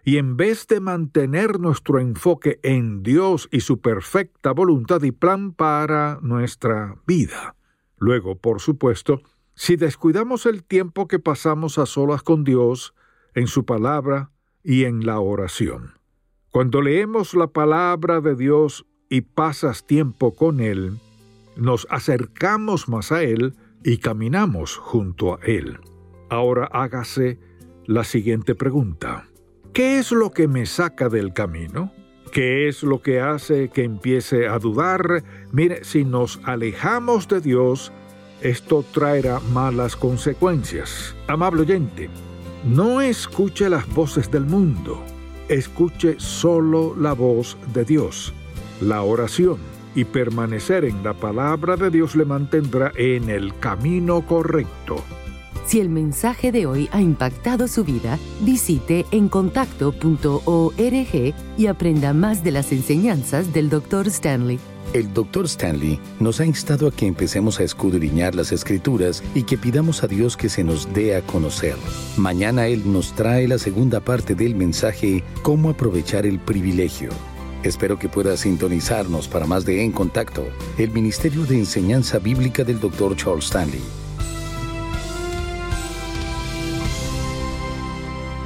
y 0.05 0.17
en 0.17 0.37
vez 0.37 0.67
de 0.67 0.81
mantener 0.81 1.61
nuestro 1.61 2.01
enfoque 2.01 2.59
en 2.63 3.03
Dios 3.03 3.49
y 3.53 3.61
su 3.61 3.81
perfecta 3.81 4.53
voluntad 4.53 5.03
y 5.03 5.13
plan 5.13 5.53
para 5.53 6.19
nuestra 6.23 6.97
vida. 7.07 7.55
Luego, 7.99 8.37
por 8.37 8.61
supuesto, 8.61 9.23
si 9.55 9.77
descuidamos 9.77 10.47
el 10.47 10.65
tiempo 10.65 11.07
que 11.07 11.19
pasamos 11.19 11.79
a 11.79 11.87
solas 11.87 12.23
con 12.23 12.43
Dios, 12.43 12.95
en 13.35 13.47
su 13.47 13.65
palabra 13.65 14.31
y 14.63 14.85
en 14.85 15.07
la 15.07 15.21
oración. 15.21 15.95
Cuando 16.51 16.83
leemos 16.83 17.35
la 17.35 17.47
palabra 17.47 18.21
de 18.21 18.35
Dios 18.35 18.87
y 19.09 19.23
pasas 19.23 19.87
tiempo 19.87 20.35
con 20.35 20.61
Él, 20.61 20.99
nos 21.57 21.87
acercamos 21.91 22.89
más 22.89 23.13
a 23.13 23.23
Él 23.23 23.55
y 23.85 23.99
caminamos 23.99 24.77
junto 24.77 25.35
a 25.35 25.39
Él. 25.43 25.79
Ahora 26.29 26.67
hágase 26.67 27.39
la 27.87 28.05
siguiente 28.05 28.55
pregunta. 28.55 29.32
¿Qué 29.73 29.99
es 29.99 30.13
lo 30.13 30.31
que 30.33 30.49
me 30.49 30.67
saca 30.67 31.09
del 31.09 31.33
camino? 31.33 31.95
¿Qué 32.31 32.69
es 32.69 32.83
lo 32.83 33.01
que 33.01 33.21
hace 33.21 33.71
que 33.71 33.85
empiece 33.85 34.47
a 34.47 34.59
dudar? 34.59 35.25
Mire, 35.51 35.83
si 35.83 36.05
nos 36.05 36.41
alejamos 36.45 37.27
de 37.27 37.41
Dios, 37.41 37.91
esto 38.43 38.85
traerá 38.93 39.41
malas 39.41 39.97
consecuencias. 39.97 41.17
Amable 41.27 41.63
oyente, 41.63 42.11
no 42.65 43.01
escuche 43.01 43.71
las 43.71 43.89
voces 43.95 44.31
del 44.31 44.45
mundo, 44.45 45.03
escuche 45.49 46.17
solo 46.19 46.95
la 46.95 47.15
voz 47.15 47.57
de 47.73 47.87
Dios. 47.87 48.35
La 48.83 49.03
oración 49.03 49.57
y 49.95 50.05
permanecer 50.05 50.85
en 50.85 51.03
la 51.03 51.15
palabra 51.15 51.77
de 51.77 51.89
Dios 51.89 52.15
le 52.15 52.27
mantendrá 52.27 52.93
en 52.95 53.31
el 53.31 53.59
camino 53.59 54.27
correcto. 54.27 55.03
Si 55.65 55.81
el 55.81 55.89
mensaje 55.89 56.53
de 56.53 56.67
hoy 56.67 56.89
ha 56.93 57.01
impactado 57.01 57.69
su 57.69 57.85
vida, 57.85 58.19
visite 58.41 59.07
encontacto.org 59.11 61.35
y 61.57 61.67
aprenda 61.67 62.13
más 62.13 62.43
de 62.43 62.51
las 62.51 62.73
enseñanzas 62.73 63.53
del 63.53 63.71
Dr. 63.71 64.09
Stanley. 64.09 64.59
El 64.93 65.15
Dr. 65.15 65.47
Stanley 65.47 65.99
nos 66.21 66.41
ha 66.41 66.45
instado 66.45 66.89
a 66.89 66.91
que 66.91 67.07
empecemos 67.07 67.61
a 67.61 67.63
escudriñar 67.63 68.35
las 68.35 68.53
escrituras 68.53 69.23
y 69.35 69.45
que 69.45 69.57
pidamos 69.57 70.03
a 70.03 70.09
Dios 70.09 70.37
que 70.37 70.51
se 70.51 70.65
nos 70.65 70.93
dé 70.93 71.17
a 71.17 71.23
conocer. 71.23 71.77
Mañana 72.19 72.67
Él 72.67 72.93
nos 72.93 73.13
trae 73.13 73.49
la 73.49 73.59
segunda 73.59 74.01
parte 74.01 74.35
del 74.35 74.55
mensaje, 74.55 75.25
Cómo 75.43 75.71
aprovechar 75.71 76.27
el 76.27 76.41
privilegio. 76.41 77.11
Espero 77.63 77.99
que 77.99 78.09
pueda 78.09 78.37
sintonizarnos 78.37 79.29
para 79.29 79.47
más 79.47 79.65
de 79.65 79.85
En 79.85 79.93
Contacto, 79.93 80.45
el 80.77 80.91
Ministerio 80.91 81.47
de 81.47 81.59
Enseñanza 81.59 82.19
Bíblica 82.19 82.65
del 82.65 82.81
Dr. 82.81 83.17
Charles 83.17 83.47
Stanley. 83.47 84.02